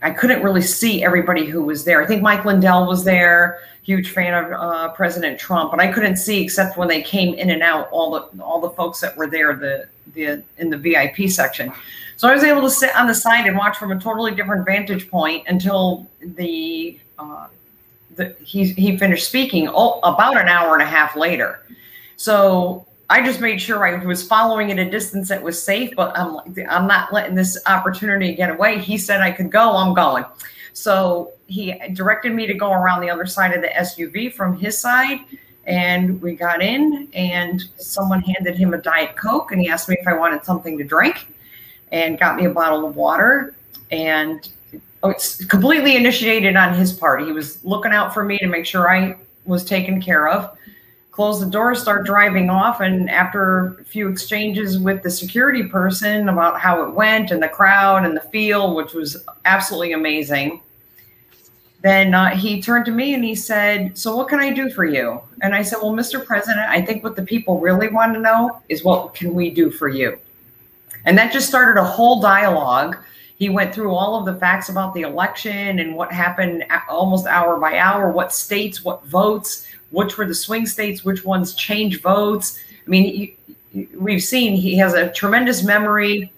I 0.00 0.12
couldn't 0.12 0.44
really 0.44 0.62
see 0.62 1.02
everybody 1.02 1.44
who 1.44 1.60
was 1.60 1.84
there. 1.84 2.00
I 2.00 2.06
think 2.06 2.22
Mike 2.22 2.44
Lindell 2.44 2.86
was 2.86 3.02
there, 3.02 3.58
huge 3.82 4.12
fan 4.12 4.32
of 4.32 4.52
uh, 4.52 4.92
President 4.92 5.40
Trump, 5.40 5.72
but 5.72 5.80
I 5.80 5.90
couldn't 5.90 6.18
see 6.18 6.40
except 6.40 6.76
when 6.76 6.86
they 6.86 7.02
came 7.02 7.34
in 7.34 7.50
and 7.50 7.64
out 7.64 7.88
all 7.90 8.12
the 8.12 8.40
all 8.40 8.60
the 8.60 8.70
folks 8.70 9.00
that 9.00 9.16
were 9.16 9.26
there 9.26 9.56
the 9.56 9.88
the 10.14 10.44
in 10.58 10.70
the 10.70 10.78
VIP 10.78 11.28
section. 11.28 11.72
So 12.16 12.28
I 12.28 12.32
was 12.32 12.44
able 12.44 12.62
to 12.62 12.70
sit 12.70 12.94
on 12.94 13.08
the 13.08 13.14
side 13.14 13.46
and 13.46 13.58
watch 13.58 13.76
from 13.76 13.90
a 13.90 13.98
totally 13.98 14.36
different 14.36 14.64
vantage 14.64 15.10
point 15.10 15.44
until 15.48 16.08
the, 16.20 16.98
uh, 17.18 17.48
the 18.14 18.36
he 18.40 18.66
he 18.68 18.96
finished 18.96 19.26
speaking 19.28 19.68
oh, 19.68 19.98
about 20.04 20.40
an 20.40 20.46
hour 20.46 20.74
and 20.74 20.82
a 20.82 20.86
half 20.86 21.16
later. 21.16 21.60
So 22.16 22.85
I 23.08 23.24
just 23.24 23.40
made 23.40 23.60
sure 23.60 23.86
I 23.86 24.04
was 24.04 24.26
following 24.26 24.72
at 24.72 24.78
a 24.78 24.90
distance 24.90 25.28
that 25.28 25.42
was 25.42 25.62
safe, 25.62 25.94
but 25.94 26.16
I'm 26.18 26.38
I'm 26.68 26.86
not 26.86 27.12
letting 27.12 27.36
this 27.36 27.58
opportunity 27.66 28.34
get 28.34 28.50
away. 28.50 28.78
He 28.78 28.98
said 28.98 29.20
I 29.20 29.30
could 29.30 29.50
go, 29.50 29.76
I'm 29.76 29.94
going. 29.94 30.24
So 30.72 31.32
he 31.46 31.80
directed 31.92 32.34
me 32.34 32.46
to 32.46 32.54
go 32.54 32.72
around 32.72 33.00
the 33.00 33.10
other 33.10 33.26
side 33.26 33.54
of 33.54 33.62
the 33.62 33.68
SUV 33.68 34.32
from 34.32 34.58
his 34.58 34.76
side. 34.76 35.20
And 35.66 36.20
we 36.22 36.36
got 36.36 36.62
in, 36.62 37.08
and 37.12 37.64
someone 37.76 38.20
handed 38.20 38.56
him 38.56 38.72
a 38.72 38.78
Diet 38.78 39.16
Coke, 39.16 39.50
and 39.50 39.60
he 39.60 39.68
asked 39.68 39.88
me 39.88 39.96
if 39.98 40.06
I 40.06 40.12
wanted 40.12 40.44
something 40.44 40.78
to 40.78 40.84
drink, 40.84 41.26
and 41.90 42.20
got 42.20 42.36
me 42.36 42.44
a 42.44 42.50
bottle 42.50 42.86
of 42.86 42.94
water. 42.94 43.56
And 43.90 44.48
oh, 45.02 45.10
it's 45.10 45.44
completely 45.44 45.96
initiated 45.96 46.54
on 46.56 46.74
his 46.74 46.92
part. 46.92 47.24
He 47.24 47.32
was 47.32 47.64
looking 47.64 47.90
out 47.90 48.14
for 48.14 48.24
me 48.24 48.38
to 48.38 48.46
make 48.46 48.64
sure 48.64 48.88
I 48.88 49.16
was 49.44 49.64
taken 49.64 50.00
care 50.00 50.28
of 50.28 50.56
close 51.16 51.40
the 51.40 51.50
door, 51.50 51.74
start 51.74 52.04
driving 52.04 52.50
off. 52.50 52.80
And 52.82 53.08
after 53.08 53.78
a 53.80 53.84
few 53.84 54.06
exchanges 54.08 54.78
with 54.78 55.02
the 55.02 55.10
security 55.10 55.62
person 55.62 56.28
about 56.28 56.60
how 56.60 56.84
it 56.84 56.92
went 56.92 57.30
and 57.30 57.42
the 57.42 57.48
crowd 57.48 58.04
and 58.04 58.14
the 58.14 58.20
feel, 58.20 58.76
which 58.76 58.92
was 58.92 59.24
absolutely 59.46 59.92
amazing, 59.92 60.60
then 61.80 62.12
uh, 62.12 62.36
he 62.36 62.60
turned 62.60 62.84
to 62.84 62.90
me 62.90 63.14
and 63.14 63.24
he 63.24 63.34
said, 63.34 63.96
So, 63.96 64.14
what 64.14 64.28
can 64.28 64.40
I 64.40 64.52
do 64.52 64.68
for 64.68 64.84
you? 64.84 65.22
And 65.40 65.54
I 65.54 65.62
said, 65.62 65.78
Well, 65.80 65.92
Mr. 65.92 66.22
President, 66.22 66.68
I 66.68 66.82
think 66.82 67.02
what 67.02 67.16
the 67.16 67.22
people 67.22 67.60
really 67.60 67.88
want 67.88 68.12
to 68.12 68.20
know 68.20 68.60
is 68.68 68.84
what 68.84 69.14
can 69.14 69.32
we 69.32 69.48
do 69.48 69.70
for 69.70 69.88
you? 69.88 70.18
And 71.06 71.16
that 71.16 71.32
just 71.32 71.48
started 71.48 71.80
a 71.80 71.84
whole 71.84 72.20
dialogue. 72.20 72.98
He 73.36 73.50
went 73.50 73.74
through 73.74 73.94
all 73.94 74.18
of 74.18 74.24
the 74.24 74.40
facts 74.40 74.70
about 74.70 74.94
the 74.94 75.02
election 75.02 75.78
and 75.78 75.94
what 75.94 76.10
happened 76.10 76.64
almost 76.88 77.26
hour 77.26 77.58
by 77.60 77.78
hour, 77.78 78.10
what 78.10 78.32
states, 78.32 78.82
what 78.82 79.04
votes, 79.04 79.68
which 79.90 80.16
were 80.16 80.26
the 80.26 80.34
swing 80.34 80.66
states, 80.66 81.04
which 81.04 81.24
ones 81.24 81.54
change 81.54 82.00
votes. 82.00 82.58
I 82.86 82.90
mean, 82.90 83.36
we've 83.94 84.22
seen 84.22 84.56
he 84.56 84.76
has 84.78 84.94
a 84.94 85.10
tremendous 85.12 85.62
memory. 85.62 86.32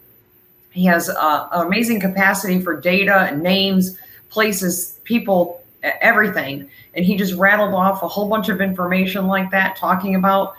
He 0.71 0.85
has 0.87 1.09
uh, 1.09 1.49
an 1.53 1.67
amazing 1.67 2.01
capacity 2.01 2.61
for 2.61 2.81
data 2.81 3.29
and 3.31 3.43
names, 3.43 3.97
places, 4.29 5.01
people, 5.05 5.63
everything. 5.83 6.69
And 6.95 7.05
he 7.05 7.17
just 7.17 7.35
rattled 7.35 7.75
off 7.75 8.03
a 8.03 8.09
whole 8.09 8.29
bunch 8.29 8.49
of 8.49 8.61
information 8.61 9.29
like 9.29 9.51
that, 9.53 9.77
talking 9.77 10.17
about 10.17 10.57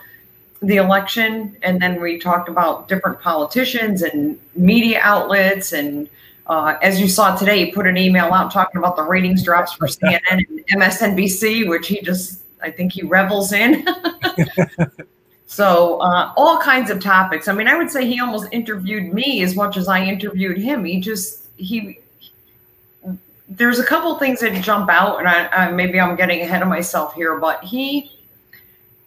the 0.62 0.78
election. 0.78 1.58
And 1.64 1.82
then 1.82 2.02
we 2.02 2.18
talked 2.18 2.48
about 2.48 2.88
different 2.88 3.20
politicians 3.20 4.02
and 4.04 4.40
media 4.56 5.02
outlets. 5.04 5.74
And 5.74 6.10
uh, 6.50 6.80
as 6.82 7.00
you 7.00 7.08
saw 7.08 7.36
today, 7.36 7.66
he 7.66 7.72
put 7.72 7.86
an 7.86 7.96
email 7.96 8.34
out 8.34 8.52
talking 8.52 8.80
about 8.80 8.96
the 8.96 9.04
ratings 9.04 9.44
drops 9.44 9.72
for 9.74 9.88
CNN 9.88 10.20
and 10.32 10.66
MSNBC, 10.74 11.70
which 11.70 11.88
he 11.88 12.02
just, 12.02 12.42
I 12.62 12.72
think 12.72 12.92
he 12.92 13.04
revels 13.04 13.54
in. 13.54 13.88
so 15.46 16.00
uh, 16.00 16.34
all 16.36 16.60
kinds 16.60 16.90
of 16.90 17.00
topics. 17.00 17.48
I 17.48 17.54
mean, 17.54 17.68
I 17.68 17.78
would 17.78 17.92
say 17.92 18.06
he 18.06 18.20
almost 18.20 18.48
interviewed 18.52 19.14
me 19.14 19.44
as 19.44 19.56
much 19.56 19.78
as 19.78 19.88
I 19.88 20.04
interviewed 20.04 20.58
him. 20.58 20.86
He 20.86 21.00
just, 21.00 21.46
he, 21.56 22.00
there's 23.48 23.78
a 23.78 23.86
couple 23.86 24.16
things 24.16 24.40
that 24.40 24.60
jump 24.64 24.90
out, 24.90 25.20
and 25.20 25.28
I, 25.28 25.48
I, 25.50 25.72
maybe 25.72 26.00
I'm 26.00 26.16
getting 26.16 26.42
ahead 26.42 26.64
of 26.64 26.68
myself 26.68 27.14
here, 27.14 27.40
but 27.40 27.64
he, 27.64 28.12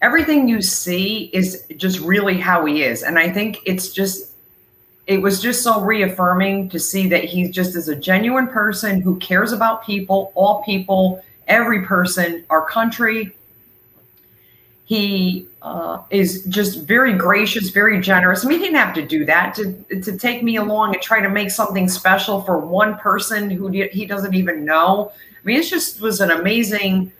everything 0.01 0.49
you 0.49 0.63
see 0.63 1.25
is 1.33 1.65
just 1.77 1.99
really 2.01 2.39
how 2.39 2.65
he 2.67 2.85
is, 2.85 3.03
and 3.03 3.19
I 3.19 3.31
think 3.31 3.59
it's 3.65 3.93
just, 3.93 4.32
it 5.07 5.21
was 5.21 5.43
just 5.43 5.63
so 5.63 5.81
reaffirming 5.81 6.69
to 6.71 6.79
see 6.79 7.09
that 7.09 7.25
he 7.25 7.49
just 7.49 7.75
is 7.75 7.89
a 7.89 7.97
genuine 7.97 8.47
person 8.47 9.01
who 9.01 9.17
cares 9.19 9.53
about 9.53 9.85
people, 9.85 10.33
all 10.35 10.63
people, 10.63 11.23
every 11.49 11.83
person, 11.83 12.45
our 12.51 12.65
country, 12.67 13.35
he 14.85 15.47
uh, 15.63 16.03
is 16.11 16.45
just 16.45 16.83
very 16.83 17.15
gracious, 17.15 17.71
very 17.71 18.01
generous. 18.01 18.45
I 18.45 18.49
mean, 18.49 18.59
he 18.59 18.67
didn't 18.67 18.79
have 18.79 18.95
to 18.95 19.07
do 19.07 19.25
that 19.25 19.55
to 19.55 19.73
to 20.03 20.19
take 20.19 20.43
me 20.43 20.57
along 20.57 20.95
and 20.95 21.03
try 21.03 21.21
to 21.23 21.31
make 21.31 21.51
something 21.51 21.89
special 21.89 22.43
for 22.43 22.59
one 22.59 22.99
person 22.99 23.49
who 23.49 23.69
he 23.69 24.05
doesn't 24.05 24.35
even 24.35 24.65
know. 24.65 25.11
I 25.15 25.47
mean, 25.47 25.61
it 25.61 25.65
just 25.65 26.01
was 26.01 26.21
an 26.21 26.31
amazing, 26.31 27.11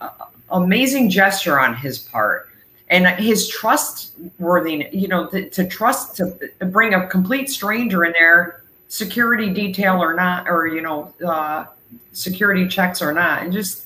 uh, 0.00 0.10
amazing 0.50 1.10
gesture 1.10 1.58
on 1.58 1.74
his 1.74 1.98
part, 1.98 2.48
and 2.88 3.06
his 3.18 3.48
trustworthiness. 3.48 4.94
You 4.94 5.08
know, 5.08 5.28
to, 5.28 5.48
to 5.50 5.66
trust 5.66 6.16
to 6.16 6.36
bring 6.66 6.94
a 6.94 7.06
complete 7.06 7.50
stranger 7.50 8.04
in 8.04 8.12
there, 8.12 8.62
security 8.88 9.50
detail 9.52 10.02
or 10.02 10.14
not, 10.14 10.48
or 10.48 10.66
you 10.66 10.80
know, 10.80 11.12
uh, 11.26 11.66
security 12.12 12.68
checks 12.68 13.00
or 13.02 13.12
not, 13.12 13.42
and 13.42 13.52
just 13.52 13.84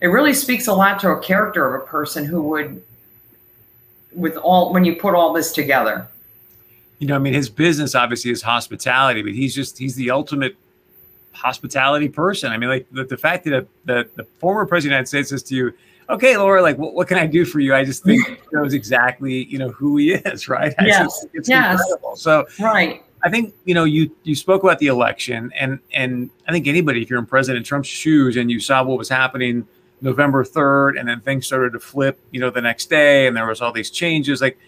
it 0.00 0.08
really 0.08 0.34
speaks 0.34 0.66
a 0.66 0.72
lot 0.72 1.00
to 1.00 1.08
a 1.10 1.20
character 1.20 1.74
of 1.74 1.82
a 1.82 1.86
person 1.86 2.26
who 2.26 2.42
would 2.42 2.82
with 4.12 4.36
all 4.36 4.72
when 4.72 4.84
you 4.84 4.96
put 4.96 5.14
all 5.14 5.32
this 5.32 5.50
together 5.50 6.06
you 6.98 7.06
know 7.06 7.16
i 7.16 7.18
mean 7.18 7.32
his 7.32 7.48
business 7.48 7.94
obviously 7.94 8.30
is 8.30 8.42
hospitality 8.42 9.22
but 9.22 9.32
he's 9.32 9.54
just 9.54 9.78
he's 9.78 9.96
the 9.96 10.10
ultimate 10.10 10.56
hospitality 11.32 12.08
person 12.08 12.52
i 12.52 12.56
mean 12.56 12.68
like 12.68 12.86
the, 12.92 13.04
the 13.04 13.16
fact 13.16 13.44
that 13.44 13.66
the, 13.86 14.08
the 14.14 14.24
former 14.38 14.66
president 14.66 14.92
of 14.92 15.10
the 15.10 15.16
united 15.16 15.26
states 15.26 15.30
says 15.30 15.42
to 15.42 15.54
you 15.54 15.72
okay 16.08 16.36
laura 16.36 16.62
like 16.62 16.76
what, 16.78 16.94
what 16.94 17.08
can 17.08 17.18
i 17.18 17.26
do 17.26 17.44
for 17.44 17.60
you 17.60 17.74
i 17.74 17.84
just 17.84 18.04
think 18.04 18.40
knows 18.52 18.74
exactly 18.74 19.44
you 19.44 19.58
know 19.58 19.70
who 19.70 19.96
he 19.96 20.12
is 20.12 20.48
right 20.48 20.74
yes. 20.80 21.04
Just, 21.04 21.26
it's 21.32 21.48
yes. 21.48 21.80
incredible 21.80 22.16
so 22.16 22.46
right 22.60 23.02
I 23.24 23.30
think 23.30 23.54
you 23.64 23.74
know 23.74 23.84
you 23.84 24.14
you 24.22 24.34
spoke 24.34 24.62
about 24.62 24.78
the 24.80 24.88
election, 24.88 25.50
and 25.58 25.80
and 25.94 26.28
I 26.46 26.52
think 26.52 26.66
anybody, 26.66 27.00
if 27.00 27.08
you're 27.08 27.18
in 27.18 27.24
President 27.24 27.64
Trump's 27.64 27.88
shoes 27.88 28.36
and 28.36 28.50
you 28.50 28.60
saw 28.60 28.84
what 28.84 28.98
was 28.98 29.08
happening 29.08 29.66
November 30.02 30.44
3rd, 30.44 31.00
and 31.00 31.08
then 31.08 31.20
things 31.22 31.46
started 31.46 31.72
to 31.72 31.80
flip, 31.80 32.20
you 32.30 32.38
know, 32.38 32.50
the 32.50 32.60
next 32.60 32.90
day, 32.90 33.26
and 33.26 33.34
there 33.34 33.46
was 33.46 33.62
all 33.62 33.72
these 33.72 33.90
changes. 33.90 34.42
Like, 34.42 34.58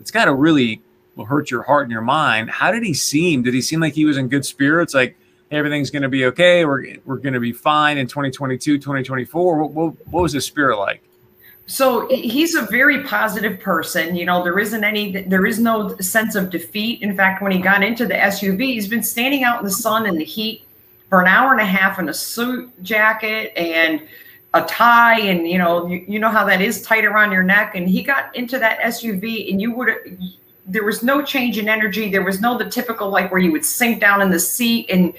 it's 0.00 0.10
got 0.10 0.24
to 0.24 0.34
really 0.34 0.82
hurt 1.28 1.52
your 1.52 1.62
heart 1.62 1.84
and 1.84 1.92
your 1.92 2.02
mind. 2.02 2.50
How 2.50 2.72
did 2.72 2.82
he 2.82 2.94
seem? 2.94 3.42
Did 3.42 3.54
he 3.54 3.62
seem 3.62 3.78
like 3.78 3.94
he 3.94 4.04
was 4.04 4.16
in 4.16 4.28
good 4.28 4.44
spirits? 4.44 4.92
Like 4.92 5.16
everything's 5.50 5.90
going 5.90 6.02
to 6.02 6.08
be 6.08 6.26
okay. 6.26 6.64
We're 6.64 6.96
we're 7.04 7.18
going 7.18 7.34
to 7.34 7.40
be 7.40 7.52
fine 7.52 7.98
in 7.98 8.06
2022, 8.06 8.78
2024. 8.78 9.58
What, 9.58 9.70
what, 9.72 10.06
what 10.08 10.22
was 10.22 10.32
his 10.32 10.44
spirit 10.44 10.78
like? 10.78 11.02
So 11.66 12.08
he's 12.08 12.56
a 12.56 12.62
very 12.62 13.04
positive 13.04 13.60
person. 13.60 14.16
You 14.16 14.26
know, 14.26 14.42
there 14.42 14.58
isn't 14.58 14.82
any, 14.82 15.22
there 15.22 15.46
is 15.46 15.60
no 15.60 15.96
sense 15.98 16.34
of 16.34 16.50
defeat. 16.50 17.00
In 17.00 17.16
fact, 17.16 17.42
when 17.42 17.52
he 17.52 17.60
got 17.60 17.84
into 17.84 18.06
the 18.06 18.14
SUV, 18.14 18.60
he's 18.60 18.88
been 18.88 19.04
standing 19.04 19.44
out 19.44 19.60
in 19.60 19.64
the 19.64 19.70
sun 19.70 20.06
and 20.06 20.18
the 20.18 20.24
heat 20.24 20.64
for 21.08 21.20
an 21.20 21.28
hour 21.28 21.52
and 21.52 21.60
a 21.60 21.64
half 21.64 22.00
in 22.00 22.08
a 22.08 22.14
suit 22.14 22.70
jacket 22.82 23.52
and 23.56 24.02
a 24.54 24.62
tie 24.62 25.20
and 25.20 25.46
you 25.46 25.58
know 25.58 25.86
you, 25.86 26.04
you 26.08 26.18
know 26.18 26.28
how 26.28 26.44
that 26.44 26.60
is 26.60 26.82
tight 26.82 27.04
around 27.04 27.30
your 27.30 27.42
neck 27.42 27.76
and 27.76 27.88
he 27.88 28.02
got 28.02 28.34
into 28.34 28.58
that 28.58 28.80
suv 28.80 29.50
and 29.50 29.60
you 29.60 29.72
would 29.72 30.18
there 30.66 30.84
was 30.84 31.02
no 31.02 31.22
change 31.22 31.58
in 31.58 31.68
energy. 31.68 32.10
There 32.10 32.24
was 32.24 32.40
no 32.40 32.56
the 32.56 32.68
typical 32.68 33.10
like 33.10 33.30
where 33.30 33.40
you 33.40 33.52
would 33.52 33.64
sink 33.64 34.00
down 34.00 34.22
in 34.22 34.30
the 34.30 34.40
seat 34.40 34.88
and 34.90 35.12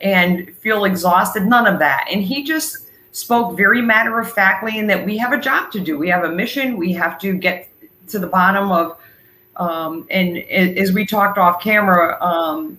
and 0.00 0.54
feel 0.56 0.84
exhausted. 0.84 1.44
None 1.44 1.66
of 1.66 1.78
that. 1.78 2.06
And 2.10 2.22
he 2.22 2.44
just 2.44 2.88
spoke 3.12 3.56
very 3.56 3.80
matter 3.80 4.18
of 4.18 4.32
factly 4.32 4.78
and 4.78 4.90
that 4.90 5.04
we 5.04 5.16
have 5.18 5.32
a 5.32 5.40
job 5.40 5.70
to 5.72 5.80
do. 5.80 5.98
We 5.98 6.08
have 6.08 6.24
a 6.24 6.30
mission. 6.30 6.76
We 6.76 6.92
have 6.94 7.18
to 7.20 7.34
get 7.34 7.68
to 8.08 8.18
the 8.18 8.26
bottom 8.26 8.70
of 8.70 8.98
um, 9.56 10.06
and 10.10 10.38
as 10.38 10.92
we 10.92 11.06
talked 11.06 11.38
off 11.38 11.62
camera 11.62 12.20
um, 12.20 12.76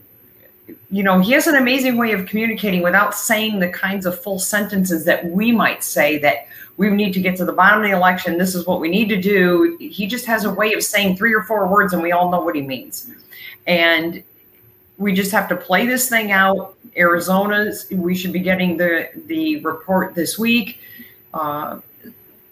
you 0.90 1.04
know, 1.04 1.20
he 1.20 1.32
has 1.34 1.48
an 1.48 1.56
amazing 1.56 1.98
way 1.98 2.12
of 2.12 2.26
communicating 2.26 2.82
without 2.82 3.14
saying 3.16 3.60
the 3.60 3.70
kinds 3.70 4.06
of 4.06 4.22
full 4.22 4.40
sentences 4.40 5.06
that 5.06 5.26
we 5.26 5.52
might 5.52 5.84
say 5.84 6.18
that 6.20 6.48
we 6.78 6.90
need 6.90 7.14
to 7.14 7.22
get 7.22 7.36
to 7.38 7.46
the 7.46 7.54
bottom 7.54 7.84
of 7.84 7.90
the 7.90 7.96
election. 7.96 8.38
This 8.38 8.56
is 8.56 8.66
what 8.66 8.80
we 8.82 8.90
need 8.90 9.08
to 9.10 9.22
do. 9.22 9.78
He 9.80 10.08
just 10.08 10.26
has 10.26 10.44
a 10.44 10.54
way 10.54 10.74
of 10.74 10.84
saying 10.84 11.16
three 11.16 11.34
or 11.34 11.44
four 11.44 11.68
words 11.68 11.94
and 11.94 12.02
we 12.02 12.12
all 12.12 12.30
know 12.30 12.42
what 12.42 12.56
he 12.56 12.62
means. 12.62 13.10
And 13.66 14.24
we 14.98 15.14
just 15.14 15.32
have 15.32 15.48
to 15.50 15.56
play 15.56 15.86
this 15.86 16.10
thing 16.10 16.32
out. 16.32 16.76
Arizona's, 16.98 17.88
we 17.92 18.16
should 18.16 18.34
be 18.34 18.40
getting 18.40 18.78
the, 18.78 19.10
the 19.28 19.58
report 19.62 20.16
this 20.16 20.38
week. 20.38 20.80
Uh, 21.34 21.80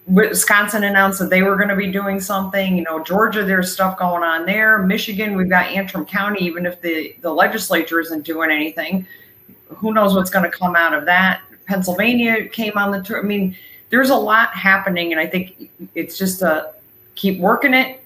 Wisconsin 0.07 0.83
announced 0.83 1.19
that 1.19 1.29
they 1.29 1.43
were 1.43 1.55
going 1.55 1.69
to 1.69 1.75
be 1.75 1.89
doing 1.89 2.19
something. 2.19 2.77
You 2.77 2.83
know, 2.83 3.01
Georgia, 3.03 3.45
there's 3.45 3.71
stuff 3.71 3.97
going 3.97 4.23
on 4.23 4.45
there. 4.45 4.79
Michigan, 4.79 5.37
we've 5.37 5.49
got 5.49 5.67
Antrim 5.67 6.05
County. 6.05 6.43
Even 6.43 6.65
if 6.65 6.81
the 6.81 7.15
the 7.21 7.31
legislature 7.31 8.01
isn't 8.01 8.25
doing 8.25 8.51
anything, 8.51 9.07
who 9.69 9.93
knows 9.93 10.13
what's 10.13 10.29
going 10.29 10.43
to 10.43 10.51
come 10.51 10.75
out 10.75 10.93
of 10.93 11.05
that? 11.05 11.41
Pennsylvania 11.67 12.49
came 12.49 12.73
on 12.75 12.91
the 12.91 13.01
tour. 13.01 13.19
I 13.19 13.23
mean, 13.23 13.55
there's 13.89 14.09
a 14.09 14.15
lot 14.15 14.53
happening, 14.53 15.11
and 15.11 15.19
I 15.19 15.27
think 15.27 15.69
it's 15.95 16.17
just 16.17 16.41
a 16.41 16.73
keep 17.15 17.39
working 17.39 17.73
it. 17.73 18.01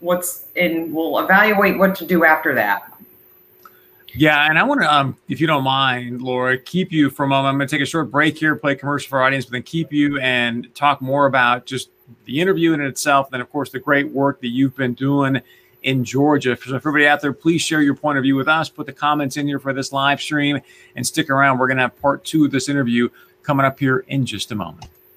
What's 0.00 0.46
and 0.56 0.92
we'll 0.94 1.18
evaluate 1.18 1.78
what 1.78 1.94
to 1.96 2.06
do 2.06 2.24
after 2.24 2.54
that. 2.54 2.92
Yeah, 4.14 4.48
and 4.48 4.58
I 4.58 4.62
want 4.62 4.80
to, 4.80 4.92
um, 4.92 5.16
if 5.28 5.40
you 5.40 5.46
don't 5.46 5.64
mind, 5.64 6.22
Laura, 6.22 6.58
keep 6.58 6.90
you 6.90 7.10
for 7.10 7.24
a 7.24 7.28
moment. 7.28 7.52
I'm 7.52 7.58
going 7.58 7.68
to 7.68 7.76
take 7.76 7.82
a 7.82 7.86
short 7.86 8.10
break 8.10 8.38
here, 8.38 8.56
play 8.56 8.74
commercial 8.74 9.08
for 9.08 9.18
our 9.18 9.26
audience, 9.26 9.44
but 9.44 9.52
then 9.52 9.62
keep 9.62 9.92
you 9.92 10.18
and 10.18 10.74
talk 10.74 11.02
more 11.02 11.26
about 11.26 11.66
just 11.66 11.90
the 12.24 12.40
interview 12.40 12.72
in 12.72 12.80
itself, 12.80 13.26
and 13.26 13.34
then 13.34 13.40
of 13.40 13.50
course 13.50 13.70
the 13.70 13.78
great 13.78 14.10
work 14.10 14.40
that 14.40 14.48
you've 14.48 14.74
been 14.76 14.94
doing 14.94 15.40
in 15.82 16.04
Georgia. 16.04 16.56
So, 16.56 16.74
everybody 16.74 17.06
out 17.06 17.20
there, 17.20 17.32
please 17.32 17.62
share 17.62 17.82
your 17.82 17.94
point 17.94 18.18
of 18.18 18.22
view 18.22 18.34
with 18.34 18.48
us. 18.48 18.68
Put 18.68 18.86
the 18.86 18.92
comments 18.92 19.36
in 19.36 19.46
here 19.46 19.58
for 19.58 19.72
this 19.72 19.92
live 19.92 20.20
stream, 20.20 20.60
and 20.96 21.06
stick 21.06 21.30
around. 21.30 21.58
We're 21.58 21.68
going 21.68 21.76
to 21.76 21.84
have 21.84 22.00
part 22.00 22.24
two 22.24 22.44
of 22.44 22.50
this 22.50 22.68
interview 22.68 23.08
coming 23.42 23.66
up 23.66 23.78
here 23.78 23.98
in 24.08 24.26
just 24.26 24.50
a 24.52 24.54
moment. 24.54 24.86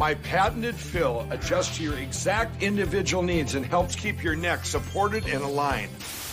My 0.00 0.14
patented 0.14 0.76
fill 0.76 1.28
adjusts 1.30 1.76
to 1.76 1.82
your 1.82 1.98
exact 1.98 2.62
individual 2.62 3.22
needs 3.22 3.54
and 3.54 3.66
helps 3.66 3.94
keep 3.94 4.24
your 4.24 4.34
neck 4.34 4.64
supported 4.64 5.26
and 5.26 5.42
aligned. 5.42 5.90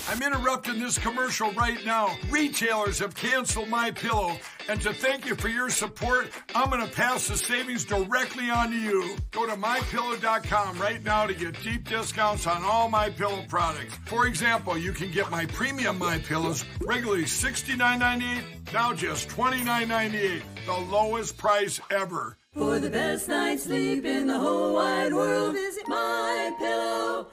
I'm 0.07 0.21
interrupting 0.21 0.79
this 0.79 0.97
commercial 0.97 1.51
right 1.51 1.85
now. 1.85 2.15
Retailers 2.29 2.99
have 2.99 3.13
canceled 3.13 3.67
my 3.67 3.91
pillow, 3.91 4.37
and 4.69 4.79
to 4.83 4.93
thank 4.93 5.25
you 5.25 5.35
for 5.35 5.49
your 5.49 5.69
support, 5.69 6.29
I'm 6.55 6.69
going 6.69 6.87
to 6.87 6.95
pass 6.95 7.27
the 7.27 7.35
savings 7.35 7.83
directly 7.83 8.49
on 8.49 8.71
to 8.71 8.77
you. 8.77 9.17
Go 9.31 9.45
to 9.45 9.57
mypillow.com 9.57 10.79
right 10.79 11.03
now 11.03 11.27
to 11.27 11.33
get 11.33 11.61
deep 11.61 11.89
discounts 11.89 12.47
on 12.47 12.63
all 12.63 12.87
my 12.87 13.09
pillow 13.09 13.43
products. 13.49 13.95
For 14.05 14.27
example, 14.27 14.77
you 14.77 14.93
can 14.93 15.11
get 15.11 15.29
my 15.29 15.45
premium 15.47 15.99
my 15.99 16.19
pillows 16.19 16.63
regularly 16.79 17.25
$69.98, 17.25 18.71
now 18.71 18.93
just 18.93 19.27
$29.98, 19.27 20.41
the 20.65 20.73
lowest 20.89 21.35
price 21.35 21.81
ever. 21.91 22.36
For 22.53 22.79
the 22.79 22.89
best 22.89 23.27
night's 23.29 23.63
sleep 23.63 24.05
in 24.05 24.27
the 24.27 24.39
whole 24.39 24.73
wide 24.73 25.13
world, 25.13 25.53
visit 25.53 25.85
mypillow.com. 25.85 27.27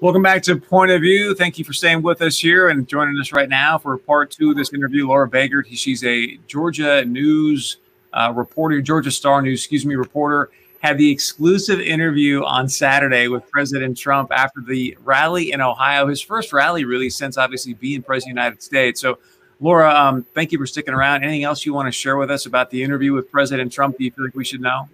Welcome 0.00 0.22
back 0.22 0.42
to 0.42 0.56
Point 0.56 0.90
of 0.90 1.00
View. 1.00 1.34
Thank 1.34 1.58
you 1.58 1.64
for 1.64 1.72
staying 1.72 2.02
with 2.02 2.20
us 2.20 2.38
here 2.38 2.68
and 2.68 2.86
joining 2.86 3.18
us 3.18 3.32
right 3.32 3.48
now 3.48 3.78
for 3.78 3.96
part 3.96 4.30
two 4.30 4.50
of 4.50 4.56
this 4.56 4.74
interview. 4.74 5.08
Laura 5.08 5.28
Baigert, 5.28 5.64
she's 5.70 6.04
a 6.04 6.36
Georgia 6.46 7.04
news 7.04 7.78
uh, 8.12 8.32
reporter, 8.34 8.82
Georgia 8.82 9.10
Star 9.10 9.40
News, 9.40 9.60
excuse 9.60 9.86
me, 9.86 9.94
reporter. 9.94 10.50
had 10.80 10.98
the 10.98 11.10
exclusive 11.10 11.80
interview 11.80 12.44
on 12.44 12.68
Saturday 12.68 13.28
with 13.28 13.50
President 13.50 13.96
Trump 13.96 14.30
after 14.32 14.60
the 14.60 14.96
rally 15.02 15.52
in 15.52 15.62
Ohio, 15.62 16.06
his 16.06 16.20
first 16.20 16.52
rally 16.52 16.84
really 16.84 17.08
since 17.08 17.38
obviously 17.38 17.72
being 17.72 18.02
president 18.02 18.32
of 18.32 18.36
the 18.36 18.40
United 18.42 18.62
States. 18.62 19.00
So, 19.00 19.18
Laura, 19.60 19.90
um, 19.94 20.26
thank 20.34 20.52
you 20.52 20.58
for 20.58 20.66
sticking 20.66 20.92
around. 20.92 21.22
Anything 21.22 21.44
else 21.44 21.64
you 21.64 21.72
want 21.72 21.86
to 21.86 21.92
share 21.92 22.16
with 22.16 22.30
us 22.30 22.46
about 22.46 22.70
the 22.70 22.82
interview 22.82 23.12
with 23.12 23.30
President 23.30 23.72
Trump? 23.72 23.96
Do 23.96 24.04
you 24.04 24.10
feel 24.10 24.26
like 24.26 24.34
we 24.34 24.44
should 24.44 24.60
know? 24.60 24.88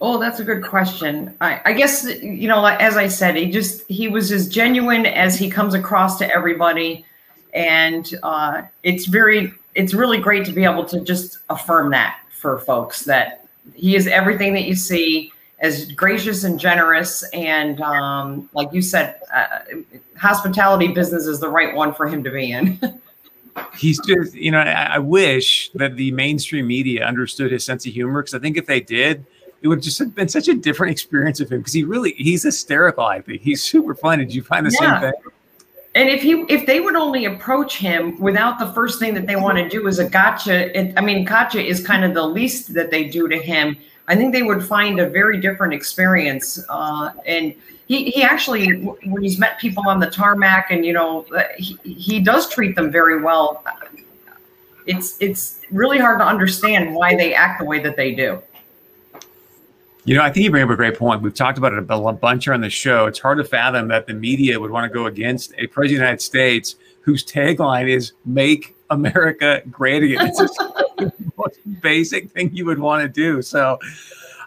Oh, 0.00 0.18
that's 0.18 0.40
a 0.40 0.44
good 0.44 0.62
question. 0.62 1.34
I, 1.40 1.60
I, 1.64 1.72
guess 1.72 2.04
you 2.22 2.48
know, 2.48 2.64
as 2.64 2.96
I 2.96 3.08
said, 3.08 3.36
he 3.36 3.50
just 3.50 3.88
he 3.88 4.08
was 4.08 4.32
as 4.32 4.48
genuine 4.48 5.06
as 5.06 5.38
he 5.38 5.48
comes 5.48 5.74
across 5.74 6.18
to 6.18 6.30
everybody, 6.30 7.04
and 7.52 8.14
uh, 8.22 8.62
it's 8.82 9.06
very 9.06 9.52
it's 9.74 9.94
really 9.94 10.18
great 10.18 10.44
to 10.46 10.52
be 10.52 10.64
able 10.64 10.84
to 10.86 11.00
just 11.00 11.38
affirm 11.48 11.90
that 11.90 12.20
for 12.30 12.58
folks 12.60 13.04
that 13.04 13.46
he 13.74 13.96
is 13.96 14.06
everything 14.06 14.52
that 14.54 14.64
you 14.64 14.74
see, 14.74 15.32
as 15.60 15.90
gracious 15.92 16.44
and 16.44 16.58
generous, 16.58 17.22
and 17.32 17.80
um, 17.80 18.48
like 18.52 18.72
you 18.72 18.82
said, 18.82 19.20
uh, 19.34 19.60
hospitality 20.16 20.88
business 20.88 21.26
is 21.26 21.40
the 21.40 21.48
right 21.48 21.74
one 21.74 21.94
for 21.94 22.06
him 22.06 22.22
to 22.24 22.30
be 22.30 22.52
in. 22.52 22.78
He's 23.78 24.00
just, 24.00 24.34
you 24.34 24.50
know, 24.50 24.58
I, 24.58 24.94
I 24.94 24.98
wish 24.98 25.70
that 25.74 25.96
the 25.96 26.10
mainstream 26.10 26.66
media 26.66 27.06
understood 27.06 27.52
his 27.52 27.64
sense 27.64 27.86
of 27.86 27.92
humor 27.92 28.20
because 28.20 28.34
I 28.34 28.40
think 28.40 28.56
if 28.56 28.66
they 28.66 28.80
did 28.80 29.24
it 29.64 29.68
would 29.68 29.82
just 29.82 29.98
have 29.98 30.14
been 30.14 30.28
such 30.28 30.46
a 30.46 30.54
different 30.54 30.92
experience 30.92 31.40
of 31.40 31.50
him 31.50 31.60
because 31.60 31.72
he 31.72 31.84
really 31.84 32.12
he's 32.12 32.42
hysterical. 32.42 33.06
I 33.06 33.22
think 33.22 33.40
he's 33.40 33.62
super 33.62 33.94
fun. 33.94 34.18
Did 34.18 34.34
you 34.34 34.42
find 34.42 34.66
the 34.66 34.76
yeah. 34.78 35.00
same 35.00 35.10
thing? 35.10 35.32
And 35.94 36.08
if 36.10 36.20
he 36.20 36.44
if 36.50 36.66
they 36.66 36.80
would 36.80 36.96
only 36.96 37.24
approach 37.24 37.78
him 37.78 38.20
without 38.20 38.58
the 38.58 38.70
first 38.72 38.98
thing 38.98 39.14
that 39.14 39.26
they 39.26 39.36
want 39.36 39.56
to 39.56 39.66
do 39.66 39.86
is 39.86 39.98
a 39.98 40.08
gotcha, 40.08 40.78
it, 40.78 40.92
I 40.98 41.00
mean, 41.00 41.24
gotcha 41.24 41.64
is 41.64 41.84
kind 41.84 42.04
of 42.04 42.12
the 42.12 42.26
least 42.26 42.74
that 42.74 42.90
they 42.90 43.04
do 43.04 43.26
to 43.26 43.38
him. 43.38 43.78
I 44.06 44.16
think 44.16 44.32
they 44.32 44.42
would 44.42 44.64
find 44.64 45.00
a 45.00 45.08
very 45.08 45.40
different 45.40 45.72
experience. 45.72 46.62
Uh, 46.68 47.12
and 47.26 47.54
he, 47.86 48.10
he 48.10 48.22
actually, 48.22 48.82
when 49.04 49.22
he's 49.22 49.38
met 49.38 49.58
people 49.58 49.84
on 49.86 50.00
the 50.00 50.10
tarmac, 50.10 50.70
and 50.70 50.84
you 50.84 50.92
know, 50.92 51.26
he, 51.56 51.78
he 51.84 52.20
does 52.20 52.48
treat 52.48 52.76
them 52.76 52.90
very 52.90 53.22
well. 53.22 53.64
It's 54.86 55.16
it's 55.20 55.60
really 55.70 55.98
hard 55.98 56.18
to 56.20 56.26
understand 56.26 56.94
why 56.94 57.16
they 57.16 57.34
act 57.34 57.58
the 57.58 57.64
way 57.64 57.78
that 57.80 57.96
they 57.96 58.14
do. 58.14 58.42
You 60.06 60.16
know, 60.16 60.22
I 60.22 60.30
think 60.30 60.44
you 60.44 60.50
bring 60.50 60.62
up 60.62 60.68
a 60.68 60.76
great 60.76 60.98
point. 60.98 61.22
We've 61.22 61.32
talked 61.32 61.56
about 61.56 61.72
it 61.72 61.78
a 61.78 62.12
bunch 62.12 62.44
here 62.44 62.52
on 62.52 62.60
the 62.60 62.68
show. 62.68 63.06
It's 63.06 63.18
hard 63.18 63.38
to 63.38 63.44
fathom 63.44 63.88
that 63.88 64.06
the 64.06 64.12
media 64.12 64.60
would 64.60 64.70
want 64.70 64.90
to 64.90 64.92
go 64.92 65.06
against 65.06 65.54
a 65.56 65.66
president 65.66 65.78
of 65.82 65.88
the 65.88 65.94
United 65.94 66.20
States 66.20 66.76
whose 67.00 67.24
tagline 67.24 67.88
is 67.88 68.12
"Make 68.26 68.76
America 68.90 69.62
Great 69.70 70.02
Again." 70.02 70.26
It's 70.28 70.38
just 70.38 70.60
most 71.36 71.58
basic 71.80 72.30
thing 72.30 72.54
you 72.54 72.64
would 72.66 72.78
want 72.78 73.02
to 73.02 73.08
do. 73.08 73.42
So, 73.42 73.78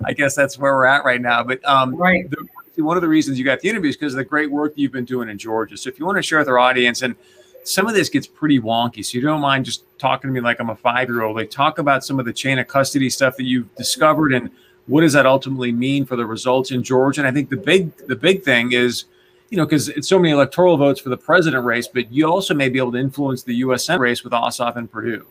I 0.06 0.14
guess 0.14 0.36
that's 0.36 0.58
where 0.58 0.74
we're 0.74 0.86
at 0.86 1.06
right 1.06 1.22
now. 1.22 1.44
But 1.44 1.64
um, 1.66 1.96
right. 1.96 2.30
The, 2.30 2.84
one 2.84 2.96
of 2.96 3.02
the 3.02 3.10
reasons 3.10 3.40
you 3.40 3.46
got 3.46 3.60
the 3.60 3.70
interview 3.70 3.90
is 3.90 3.98
because 3.98 4.14
of 4.14 4.20
the 4.20 4.24
great 4.24 4.52
work 4.52 4.74
you've 4.76 4.92
been 4.92 5.06
doing 5.06 5.30
in 5.30 5.38
Georgia. 5.40 5.78
So, 5.78 5.90
if 5.90 6.00
you 6.00 6.06
want 6.06 6.18
to 6.18 6.22
share 6.22 6.40
with 6.40 6.48
our 6.48 6.60
audience, 6.60 7.02
and 7.02 7.16
some 7.64 7.88
of 7.88 7.96
this 7.96 8.10
gets 8.10 8.28
pretty 8.28 8.60
wonky, 8.60 9.04
so 9.04 9.18
you 9.18 9.22
don't 9.22 9.42
mind 9.42 9.66
just 9.66 9.84
talking 9.98 10.30
to 10.30 10.34
me 10.34 10.40
like 10.42 10.60
I'm 10.60 10.70
a 10.70 10.76
five 10.76 11.10
year 11.10 11.24
old. 11.24 11.36
Like, 11.36 11.50
talk 11.50 11.80
about 11.80 12.04
some 12.04 12.20
of 12.20 12.26
the 12.26 12.34
chain 12.34 12.60
of 12.60 12.68
custody 12.68 13.10
stuff 13.10 13.36
that 13.38 13.46
you've 13.46 13.74
discovered 13.76 14.34
and 14.34 14.52
what 14.88 15.02
does 15.02 15.14
that 15.14 15.26
ultimately 15.26 15.72
mean 15.72 16.06
for 16.06 16.16
the 16.16 16.26
results 16.26 16.72
in 16.72 16.82
Georgia? 16.82 17.22
And 17.22 17.28
I 17.28 17.32
think 17.32 17.50
the 17.50 17.58
big 17.58 17.96
the 18.08 18.16
big 18.16 18.44
thing 18.44 18.72
is, 18.72 19.06
you 19.50 19.58
know, 19.58 19.66
because 19.66 19.90
it's 19.90 20.08
so 20.08 20.18
many 20.18 20.32
electoral 20.32 20.78
votes 20.78 21.00
for 21.00 21.10
the 21.10 21.18
president 21.18 21.64
race, 21.64 21.88
but 21.88 22.12
you 22.12 22.30
also 22.30 22.54
may 22.54 22.70
be 22.70 22.80
able 22.80 22.94
to 22.94 22.98
influence 22.98 23.44
the 23.44 23.56
U.S. 23.56 23.86
Senate 23.86 24.00
race 24.00 24.24
with 24.24 24.34
Ossoff 24.34 24.76
and 24.76 24.90
Perdue. 24.90 25.28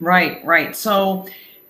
Right, 0.00 0.44
right. 0.44 0.74
So, 0.74 1.26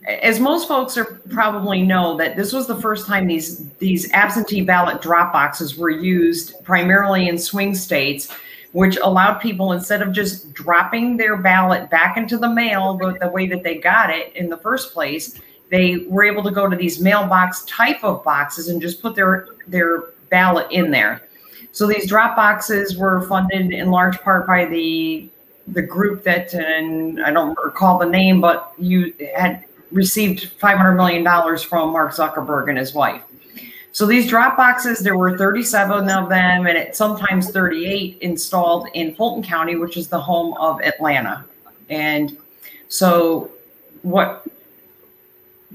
as 0.07 0.39
most 0.39 0.69
folks 0.69 0.99
are 0.99 1.21
probably 1.31 1.83
know, 1.83 2.17
that 2.19 2.37
this 2.37 2.53
was 2.53 2.67
the 2.67 2.77
first 2.77 3.07
time 3.07 3.27
these 3.27 3.69
these 3.79 4.11
absentee 4.13 4.63
ballot 4.63 5.01
drop 5.01 5.33
boxes 5.33 5.79
were 5.79 5.91
used 5.91 6.63
primarily 6.65 7.29
in 7.29 7.39
swing 7.39 7.75
states 7.75 8.31
which 8.73 8.97
allowed 8.97 9.35
people 9.35 9.71
instead 9.71 10.03
of 10.03 10.11
just 10.11 10.53
dropping 10.53 11.17
their 11.17 11.37
ballot 11.37 11.89
back 11.91 12.17
into 12.17 12.37
the 12.37 12.49
mail 12.49 12.97
the, 12.97 13.17
the, 13.21 13.29
way 13.29 13.47
that 13.47 13.63
they 13.63 13.79
got 13.79 14.11
it 14.11 14.35
in 14.35 14.49
the 14.51 14.57
first 14.57 14.93
place 14.93 15.41
they 15.71 15.99
were 16.09 16.25
able 16.25 16.43
to 16.43 16.51
go 16.51 16.69
to 16.69 16.77
these 16.77 17.01
mailbox 17.01 17.65
type 17.65 18.03
of 18.05 18.23
boxes 18.23 18.69
and 18.69 18.81
just 18.81 19.03
put 19.03 19.15
their 19.15 19.49
their 19.67 20.13
ballot 20.31 20.67
in 20.71 20.91
there. 20.91 21.23
So 21.73 21.87
these 21.87 22.07
drop 22.07 22.37
boxes 22.37 22.97
were 22.97 23.27
funded 23.27 23.73
in 23.73 23.91
large 23.91 24.19
part 24.21 24.47
by 24.47 24.67
the 24.67 25.29
the 25.69 25.83
group 25.83 26.23
that, 26.25 26.53
and 26.55 27.23
I 27.25 27.31
don't 27.33 27.57
recall 27.63 27.99
the 27.99 28.07
name, 28.07 28.41
but 28.41 28.73
you 28.79 29.15
had 29.35 29.65
received 29.91 30.51
five 30.59 30.77
hundred 30.77 30.95
million 30.95 31.23
dollars 31.23 31.63
from 31.63 31.93
Mark 31.93 32.13
Zuckerberg 32.13 32.69
and 32.69 32.79
his 32.79 32.95
wife. 32.95 33.23
So 33.93 34.07
these 34.07 34.27
drop 34.27 34.57
boxes, 34.57 34.99
there 34.99 35.17
were 35.17 35.39
37 35.39 36.11
of 36.11 36.29
them, 36.29 36.67
and 36.67 36.77
it, 36.77 36.97
sometimes 36.97 37.53
38 37.53 38.19
installed 38.23 38.89
in 38.95 39.15
Fulton 39.15 39.45
County, 39.45 39.77
which 39.77 39.97
is 39.97 40.09
the 40.09 40.19
home 40.19 40.55
of 40.55 40.81
Atlanta. 40.81 41.45
And 41.89 42.37
so 42.89 43.53
what 44.03 44.45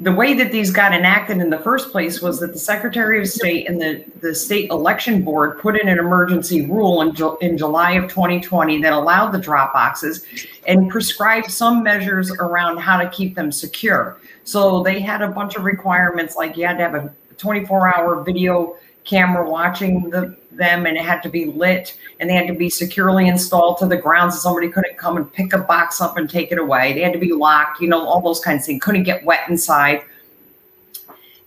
the 0.01 0.13
way 0.13 0.33
that 0.33 0.51
these 0.51 0.71
got 0.71 0.93
enacted 0.93 1.39
in 1.39 1.49
the 1.49 1.59
first 1.59 1.91
place 1.91 2.21
was 2.21 2.39
that 2.39 2.53
the 2.53 2.59
Secretary 2.59 3.19
of 3.19 3.27
State 3.27 3.67
and 3.67 3.81
the, 3.81 4.05
the 4.21 4.33
state 4.33 4.69
election 4.69 5.21
board 5.23 5.59
put 5.59 5.79
in 5.79 5.89
an 5.89 5.99
emergency 5.99 6.65
rule 6.65 7.01
in, 7.01 7.13
in 7.41 7.57
July 7.57 7.91
of 7.93 8.09
2020 8.09 8.81
that 8.81 8.93
allowed 8.93 9.31
the 9.31 9.37
drop 9.37 9.73
boxes 9.73 10.25
and 10.65 10.89
prescribed 10.89 11.51
some 11.51 11.83
measures 11.83 12.31
around 12.31 12.77
how 12.77 12.95
to 12.95 13.09
keep 13.09 13.35
them 13.35 13.51
secure. 13.51 14.17
So 14.45 14.81
they 14.83 15.01
had 15.01 15.21
a 15.21 15.27
bunch 15.27 15.57
of 15.57 15.65
requirements 15.65 16.37
like 16.37 16.55
you 16.55 16.65
had 16.65 16.77
to 16.77 16.83
have 16.83 16.95
a 16.95 17.13
24 17.37 17.97
hour 17.97 18.23
video 18.23 18.77
camera 19.09 19.49
watching 19.49 20.09
the 20.09 20.35
them 20.59 20.85
and 20.85 20.95
it 20.97 21.03
had 21.03 21.23
to 21.23 21.29
be 21.29 21.45
lit 21.45 21.97
and 22.19 22.29
they 22.29 22.35
had 22.35 22.45
to 22.45 22.53
be 22.53 22.69
securely 22.69 23.27
installed 23.27 23.77
to 23.79 23.87
the 23.87 23.97
ground 23.97 24.31
so 24.31 24.39
somebody 24.39 24.69
couldn't 24.69 24.97
come 24.97 25.17
and 25.17 25.31
pick 25.33 25.53
a 25.53 25.57
box 25.57 26.01
up 26.01 26.17
and 26.17 26.29
take 26.29 26.51
it 26.51 26.59
away. 26.59 26.93
They 26.93 27.01
had 27.01 27.13
to 27.13 27.19
be 27.19 27.33
locked, 27.33 27.81
you 27.81 27.87
know, 27.87 28.05
all 28.05 28.21
those 28.21 28.41
kinds 28.41 28.63
of 28.63 28.65
things. 28.67 28.83
Couldn't 28.83 29.03
get 29.03 29.25
wet 29.25 29.49
inside. 29.49 30.03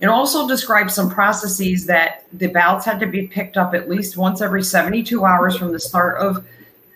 It 0.00 0.06
also 0.06 0.48
describes 0.48 0.94
some 0.94 1.08
processes 1.08 1.86
that 1.86 2.24
the 2.32 2.48
ballots 2.48 2.84
had 2.84 2.98
to 3.00 3.06
be 3.06 3.28
picked 3.28 3.56
up 3.56 3.72
at 3.74 3.88
least 3.88 4.16
once 4.16 4.40
every 4.40 4.64
72 4.64 5.24
hours 5.24 5.56
from 5.56 5.70
the 5.70 5.78
start 5.78 6.18
of 6.18 6.44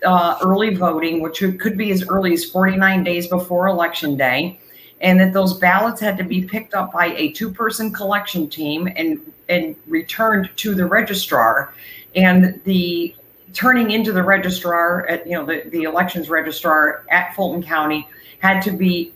uh, 0.04 0.38
early 0.42 0.74
voting, 0.74 1.22
which 1.22 1.38
could 1.38 1.78
be 1.78 1.92
as 1.92 2.08
early 2.08 2.32
as 2.32 2.44
49 2.44 3.04
days 3.04 3.28
before 3.28 3.68
election 3.68 4.16
day 4.16 4.58
and 5.00 5.20
that 5.20 5.32
those 5.32 5.54
ballots 5.54 6.00
had 6.00 6.16
to 6.16 6.24
be 6.24 6.42
picked 6.42 6.74
up 6.74 6.92
by 6.92 7.06
a 7.16 7.30
two-person 7.32 7.92
collection 7.92 8.48
team 8.48 8.88
and 8.96 9.20
and 9.48 9.76
returned 9.86 10.50
to 10.56 10.74
the 10.74 10.84
registrar. 10.84 11.72
And 12.14 12.60
the 12.64 13.14
turning 13.52 13.90
into 13.90 14.12
the 14.12 14.22
registrar 14.22 15.06
at 15.06 15.26
you 15.26 15.34
know 15.34 15.44
the, 15.44 15.68
the 15.70 15.82
elections 15.84 16.28
registrar 16.28 17.04
at 17.10 17.34
fulton 17.34 17.62
county 17.62 18.08
had 18.40 18.60
to 18.62 18.70
be 18.70 19.12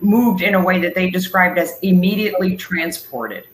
moved 0.00 0.42
in 0.42 0.54
a 0.54 0.62
way 0.62 0.80
that 0.80 0.94
they 0.94 1.10
described 1.10 1.58
as 1.58 1.78
immediately 1.82 2.56
transported. 2.56 3.46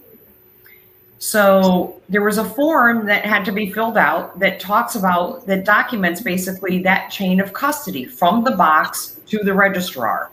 So 1.19 2.01
there 2.09 2.23
was 2.23 2.39
a 2.39 2.45
form 2.45 3.05
that 3.07 3.27
had 3.27 3.45
to 3.45 3.53
be 3.53 3.73
filled 3.73 3.99
out 3.99 4.39
that 4.39 4.59
talks 4.59 4.95
about 4.95 5.47
that 5.47 5.65
documents 5.65 6.21
basically 6.21 6.83
that 6.83 7.11
chain 7.11 7.41
of 7.41 7.53
custody 7.53 8.07
from 8.07 8.43
the 8.43 8.53
box 8.53 9.19
to 9.27 9.39
the 9.39 9.53
registrar 9.53 10.31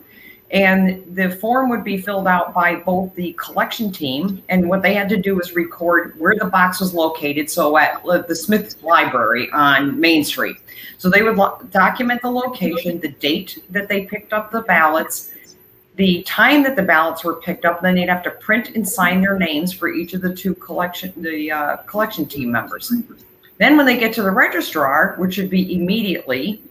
and 0.51 1.03
the 1.13 1.29
form 1.29 1.69
would 1.69 1.83
be 1.83 1.97
filled 1.97 2.27
out 2.27 2.53
by 2.53 2.75
both 2.75 3.13
the 3.15 3.33
collection 3.33 3.91
team, 3.91 4.41
and 4.47 4.69
what 4.69 4.81
they 4.81 4.93
had 4.93 5.10
to 5.10 5.17
do 5.17 5.36
was 5.36 5.53
record 5.53 6.17
where 6.17 6.36
the 6.36 6.45
box 6.45 6.79
was 6.79 6.93
located. 6.93 7.49
So 7.49 7.77
at 7.77 8.01
the 8.03 8.36
Smith 8.36 8.81
Library 8.81 9.49
on 9.51 9.99
Main 9.99 10.23
Street. 10.23 10.57
So 10.97 11.10
they 11.10 11.21
would 11.21 11.36
lo- 11.36 11.60
document 11.71 12.21
the 12.21 12.31
location, 12.31 12.99
the 12.99 13.10
date 13.10 13.63
that 13.71 13.89
they 13.89 14.05
picked 14.05 14.31
up 14.31 14.51
the 14.51 14.62
ballots, 14.62 15.33
the 15.95 16.23
time 16.23 16.63
that 16.63 16.75
the 16.75 16.83
ballots 16.83 17.25
were 17.25 17.36
picked 17.36 17.65
up. 17.65 17.81
Then 17.81 17.95
they'd 17.95 18.07
have 18.07 18.23
to 18.23 18.31
print 18.31 18.69
and 18.75 18.88
sign 18.88 19.21
their 19.21 19.38
names 19.38 19.73
for 19.73 19.89
each 19.89 20.13
of 20.13 20.21
the 20.21 20.33
two 20.33 20.55
collection 20.55 21.12
the 21.17 21.51
uh, 21.51 21.77
collection 21.77 22.25
team 22.25 22.51
members. 22.51 22.93
Then 23.57 23.75
when 23.75 23.86
they 23.86 23.97
get 23.97 24.13
to 24.13 24.21
the 24.21 24.31
registrar, 24.31 25.15
which 25.17 25.38
would 25.38 25.49
be 25.49 25.75
immediately 25.75 26.62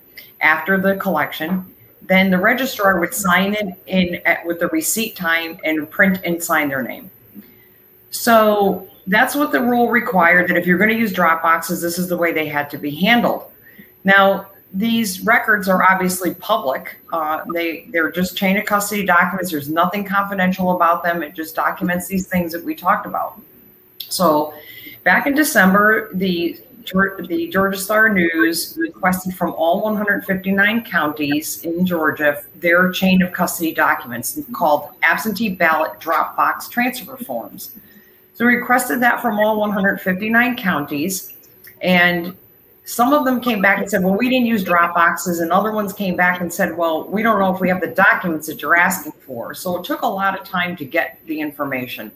after 0.40 0.80
the 0.80 0.96
collection, 0.96 1.66
then 2.06 2.30
the 2.30 2.38
registrar 2.38 3.00
would 3.00 3.14
sign 3.14 3.54
it 3.54 3.74
in 3.86 4.20
at, 4.24 4.44
with 4.46 4.60
the 4.60 4.68
receipt 4.68 5.16
time 5.16 5.58
and 5.64 5.90
print 5.90 6.20
and 6.24 6.42
sign 6.42 6.68
their 6.68 6.82
name. 6.82 7.10
So 8.10 8.88
that's 9.06 9.34
what 9.34 9.52
the 9.52 9.60
rule 9.60 9.88
required 9.88 10.48
that 10.48 10.56
if 10.56 10.66
you're 10.66 10.78
going 10.78 10.90
to 10.90 10.96
use 10.96 11.12
drop 11.12 11.42
boxes, 11.42 11.80
this 11.80 11.98
is 11.98 12.08
the 12.08 12.16
way 12.16 12.32
they 12.32 12.46
had 12.46 12.70
to 12.70 12.78
be 12.78 12.90
handled. 12.90 13.50
Now, 14.04 14.48
these 14.72 15.20
records 15.20 15.68
are 15.68 15.82
obviously 15.82 16.34
public. 16.34 16.96
Uh, 17.12 17.44
they 17.54 17.86
they're 17.92 18.10
just 18.10 18.36
chain 18.36 18.56
of 18.56 18.66
custody 18.66 19.06
documents. 19.06 19.50
There's 19.50 19.68
nothing 19.68 20.04
confidential 20.04 20.74
about 20.76 21.02
them. 21.02 21.22
It 21.22 21.34
just 21.34 21.54
documents 21.54 22.08
these 22.08 22.26
things 22.26 22.52
that 22.52 22.64
we 22.64 22.74
talked 22.74 23.06
about. 23.06 23.40
So, 23.98 24.52
back 25.04 25.26
in 25.26 25.34
December, 25.34 26.10
the 26.14 26.60
the 26.92 27.48
Georgia 27.52 27.78
Star 27.78 28.08
News 28.08 28.76
requested 28.78 29.34
from 29.34 29.52
all 29.54 29.82
159 29.82 30.84
counties 30.84 31.64
in 31.64 31.84
Georgia 31.84 32.42
their 32.56 32.90
chain 32.90 33.22
of 33.22 33.32
custody 33.32 33.72
documents 33.72 34.38
called 34.52 34.90
absentee 35.02 35.50
ballot 35.50 35.98
drop 36.00 36.36
box 36.36 36.68
transfer 36.68 37.16
forms. 37.16 37.74
So 38.34 38.44
we 38.44 38.56
requested 38.56 39.00
that 39.00 39.22
from 39.22 39.38
all 39.38 39.58
159 39.58 40.56
counties, 40.56 41.32
and 41.80 42.36
some 42.84 43.12
of 43.12 43.24
them 43.24 43.40
came 43.40 43.60
back 43.60 43.78
and 43.78 43.90
said, 43.90 44.04
well, 44.04 44.16
we 44.16 44.28
didn't 44.28 44.46
use 44.46 44.62
drop 44.62 44.94
boxes, 44.94 45.40
and 45.40 45.50
other 45.50 45.72
ones 45.72 45.92
came 45.92 46.16
back 46.16 46.40
and 46.40 46.52
said, 46.52 46.76
well, 46.76 47.08
we 47.08 47.22
don't 47.22 47.40
know 47.40 47.52
if 47.54 47.60
we 47.60 47.68
have 47.68 47.80
the 47.80 47.88
documents 47.88 48.46
that 48.46 48.62
you're 48.62 48.76
asking 48.76 49.12
for. 49.12 49.54
So 49.54 49.78
it 49.78 49.84
took 49.84 50.02
a 50.02 50.06
lot 50.06 50.38
of 50.38 50.46
time 50.46 50.76
to 50.76 50.84
get 50.84 51.18
the 51.26 51.40
information. 51.40 52.12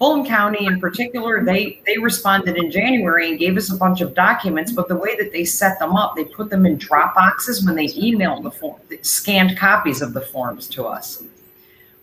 Fulton 0.00 0.24
County 0.24 0.64
in 0.64 0.80
particular, 0.80 1.44
they 1.44 1.78
they 1.84 1.98
responded 1.98 2.56
in 2.56 2.70
January 2.70 3.28
and 3.28 3.38
gave 3.38 3.58
us 3.58 3.70
a 3.70 3.76
bunch 3.76 4.00
of 4.00 4.14
documents, 4.14 4.72
but 4.72 4.88
the 4.88 4.96
way 4.96 5.14
that 5.16 5.30
they 5.30 5.44
set 5.44 5.78
them 5.78 5.94
up, 5.94 6.16
they 6.16 6.24
put 6.24 6.48
them 6.48 6.64
in 6.64 6.78
drop 6.78 7.14
boxes 7.14 7.66
when 7.66 7.74
they 7.74 7.86
emailed 7.88 8.42
the 8.42 8.50
form, 8.50 8.80
scanned 9.02 9.58
copies 9.58 10.00
of 10.00 10.14
the 10.14 10.22
forms 10.22 10.68
to 10.68 10.86
us. 10.86 11.22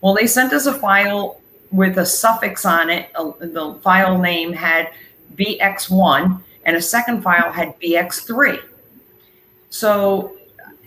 Well, 0.00 0.14
they 0.14 0.28
sent 0.28 0.52
us 0.52 0.66
a 0.66 0.74
file 0.74 1.40
with 1.72 1.98
a 1.98 2.06
suffix 2.06 2.64
on 2.64 2.88
it. 2.88 3.10
Uh, 3.16 3.32
the 3.40 3.76
file 3.82 4.16
name 4.16 4.52
had 4.52 4.92
BX1 5.34 6.40
and 6.66 6.76
a 6.76 6.80
second 6.80 7.22
file 7.22 7.50
had 7.50 7.78
BX3. 7.80 8.60
So 9.70 10.36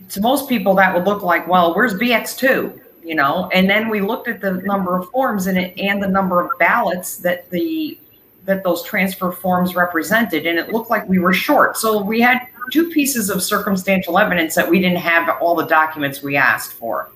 to 0.08 0.20
most 0.22 0.48
people, 0.48 0.74
that 0.76 0.94
would 0.94 1.04
look 1.04 1.22
like, 1.22 1.46
well, 1.46 1.74
where's 1.74 1.92
BX2? 1.92 2.81
You 3.02 3.16
know, 3.16 3.50
and 3.52 3.68
then 3.68 3.88
we 3.88 4.00
looked 4.00 4.28
at 4.28 4.40
the 4.40 4.52
number 4.52 4.96
of 4.96 5.10
forms 5.10 5.48
in 5.48 5.56
it 5.56 5.76
and 5.76 6.00
the 6.00 6.08
number 6.08 6.40
of 6.40 6.56
ballots 6.58 7.16
that 7.18 7.50
the 7.50 7.98
that 8.44 8.62
those 8.64 8.82
transfer 8.82 9.32
forms 9.32 9.74
represented, 9.74 10.46
and 10.46 10.58
it 10.58 10.72
looked 10.72 10.90
like 10.90 11.08
we 11.08 11.18
were 11.18 11.32
short. 11.32 11.76
So 11.76 12.02
we 12.02 12.20
had 12.20 12.46
two 12.70 12.90
pieces 12.90 13.30
of 13.30 13.42
circumstantial 13.42 14.18
evidence 14.18 14.54
that 14.54 14.68
we 14.68 14.80
didn't 14.80 14.98
have 14.98 15.28
all 15.40 15.54
the 15.54 15.66
documents 15.66 16.22
we 16.22 16.36
asked 16.36 16.72
for. 16.72 17.10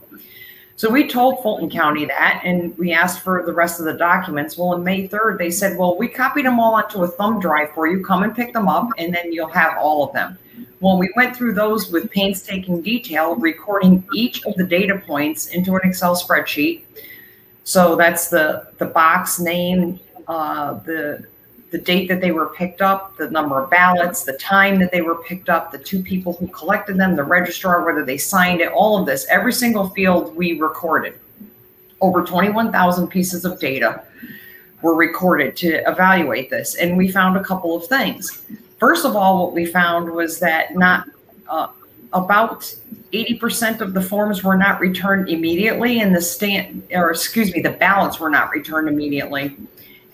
So 0.77 0.91
we 0.91 1.09
told 1.09 1.43
Fulton 1.43 1.71
County 1.71 2.05
that, 2.05 2.43
and 2.45 2.77
we 2.77 2.93
asked 2.93 3.21
for 3.21 3.43
the 3.47 3.53
rest 3.53 3.81
of 3.81 3.87
the 3.87 3.95
documents. 3.95 4.59
Well, 4.59 4.75
on 4.75 4.85
May 4.85 5.09
3rd, 5.09 5.39
they 5.39 5.51
said, 5.51 5.79
well, 5.79 5.97
we 5.97 6.07
copied 6.07 6.45
them 6.45 6.61
all 6.61 6.75
onto 6.75 7.03
a 7.03 7.09
thumb 7.09 7.41
drive 7.41 7.71
for 7.73 7.87
you. 7.87 8.05
Come 8.05 8.25
and 8.25 8.37
pick 8.37 8.53
them 8.53 8.69
up, 8.69 8.91
and 8.99 9.15
then 9.15 9.33
you'll 9.33 9.49
have 9.49 9.79
all 9.79 10.07
of 10.07 10.13
them. 10.13 10.39
Well, 10.81 10.99
we 10.99 11.11
went 11.17 11.35
through 11.35 11.55
those 11.55 11.91
with 11.91 12.11
painstaking 12.11 12.83
detail, 12.83 13.35
recording 13.37 14.05
each 14.15 14.45
of 14.45 14.55
the 14.55 14.65
data 14.65 14.99
points 14.99 15.47
into 15.47 15.75
an 15.75 15.81
Excel 15.85 16.15
spreadsheet. 16.15 16.83
So 17.65 17.97
that's 17.97 18.29
the, 18.29 18.69
the 18.79 18.87
box 18.87 19.41
name, 19.41 19.99
uh, 20.29 20.75
the 20.81 21.27
the 21.71 21.79
date 21.79 22.07
that 22.09 22.21
they 22.21 22.31
were 22.31 22.51
picked 22.51 22.81
up, 22.81 23.17
the 23.17 23.29
number 23.31 23.61
of 23.61 23.69
ballots, 23.69 24.23
the 24.23 24.35
time 24.35 24.79
that 24.79 24.93
they 24.93 25.03
were 25.03 25.17
picked 25.25 25.49
up, 25.49 25.73
the 25.73 25.79
two 25.79 26.01
people 26.03 26.33
who 26.35 26.47
collected 26.49 26.97
them, 26.97 27.17
the 27.17 27.25
registrar, 27.25 27.85
whether 27.85 28.05
they 28.05 28.17
signed 28.17 28.61
it, 28.61 28.71
all 28.73 28.99
of 28.99 29.05
this, 29.05 29.27
every 29.29 29.53
single 29.53 29.89
field 29.91 30.35
we 30.37 30.59
recorded. 30.59 31.19
Over 32.01 32.23
21,000 32.25 33.09
pieces 33.09 33.45
of 33.45 33.59
data 33.59 34.05
were 34.81 34.95
recorded 34.95 35.57
to 35.57 35.91
evaluate 35.91 36.51
this. 36.51 36.77
And 36.77 36.97
we 36.97 37.11
found 37.11 37.37
a 37.37 37.43
couple 37.43 37.75
of 37.75 37.87
things. 37.87 38.45
First 38.79 39.05
of 39.05 39.17
all, 39.17 39.45
what 39.45 39.55
we 39.55 39.67
found 39.67 40.11
was 40.11 40.39
that 40.41 40.77
not 40.77 41.09
uh, 41.49 41.69
about 42.13 42.75
80% 43.13 43.81
of 43.81 43.95
the 43.95 44.03
forms 44.03 44.43
were 44.43 44.57
not 44.57 44.81
returned 44.81 45.29
immediately, 45.29 46.01
and 46.01 46.15
the 46.15 46.21
stand, 46.21 46.83
or 46.93 47.11
excuse 47.11 47.53
me, 47.53 47.61
the 47.61 47.71
ballots 47.71 48.21
were 48.21 48.31
not 48.31 48.51
returned 48.51 48.89
immediately. 48.89 49.57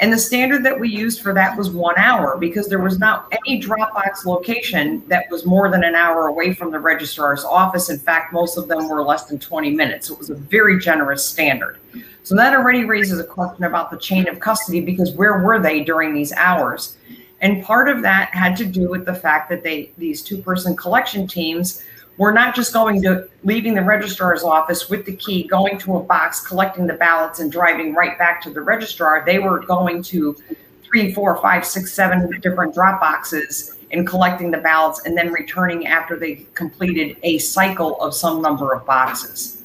And 0.00 0.12
the 0.12 0.18
standard 0.18 0.64
that 0.64 0.78
we 0.78 0.88
used 0.88 1.22
for 1.22 1.32
that 1.34 1.56
was 1.56 1.70
one 1.70 1.96
hour 1.96 2.36
because 2.36 2.68
there 2.68 2.80
was 2.80 2.98
not 2.98 3.32
any 3.46 3.62
Dropbox 3.62 4.24
location 4.26 5.02
that 5.06 5.26
was 5.30 5.46
more 5.46 5.70
than 5.70 5.84
an 5.84 5.94
hour 5.94 6.26
away 6.26 6.54
from 6.54 6.72
the 6.72 6.80
registrar's 6.80 7.44
office. 7.44 7.88
In 7.88 8.00
fact, 8.00 8.32
most 8.32 8.56
of 8.56 8.66
them 8.66 8.88
were 8.88 9.02
less 9.04 9.26
than 9.26 9.38
20 9.38 9.70
minutes. 9.70 10.08
So 10.08 10.14
it 10.14 10.18
was 10.18 10.30
a 10.30 10.34
very 10.34 10.80
generous 10.80 11.24
standard. 11.24 11.78
So 12.24 12.34
that 12.34 12.52
already 12.52 12.84
raises 12.84 13.20
a 13.20 13.24
question 13.24 13.62
about 13.62 13.92
the 13.92 13.96
chain 13.96 14.28
of 14.28 14.40
custody 14.40 14.80
because 14.80 15.12
where 15.12 15.38
were 15.38 15.60
they 15.60 15.84
during 15.84 16.14
these 16.14 16.32
hours? 16.32 16.96
And 17.42 17.62
part 17.62 17.88
of 17.88 18.00
that 18.02 18.30
had 18.30 18.56
to 18.56 18.64
do 18.64 18.88
with 18.88 19.04
the 19.04 19.14
fact 19.14 19.50
that 19.50 19.62
they 19.62 19.90
these 19.98 20.22
two-person 20.22 20.76
collection 20.76 21.26
teams 21.26 21.82
we're 22.18 22.32
not 22.32 22.54
just 22.54 22.72
going 22.72 23.00
to 23.02 23.28
leaving 23.42 23.74
the 23.74 23.82
registrar's 23.82 24.42
office 24.42 24.88
with 24.88 25.06
the 25.06 25.16
key, 25.16 25.44
going 25.44 25.78
to 25.78 25.96
a 25.96 26.02
box, 26.02 26.46
collecting 26.46 26.86
the 26.86 26.94
ballots, 26.94 27.40
and 27.40 27.50
driving 27.50 27.94
right 27.94 28.18
back 28.18 28.42
to 28.42 28.50
the 28.50 28.60
registrar. 28.60 29.24
They 29.24 29.38
were 29.38 29.60
going 29.60 30.02
to 30.04 30.36
three, 30.84 31.12
four, 31.14 31.40
five, 31.40 31.64
six, 31.64 31.92
seven 31.92 32.30
different 32.40 32.74
drop 32.74 33.00
boxes 33.00 33.76
and 33.90 34.06
collecting 34.06 34.50
the 34.50 34.58
ballots 34.58 35.02
and 35.06 35.16
then 35.16 35.32
returning 35.32 35.86
after 35.86 36.18
they 36.18 36.46
completed 36.54 37.16
a 37.22 37.38
cycle 37.38 38.00
of 38.00 38.14
some 38.14 38.42
number 38.42 38.72
of 38.74 38.84
boxes. 38.84 39.61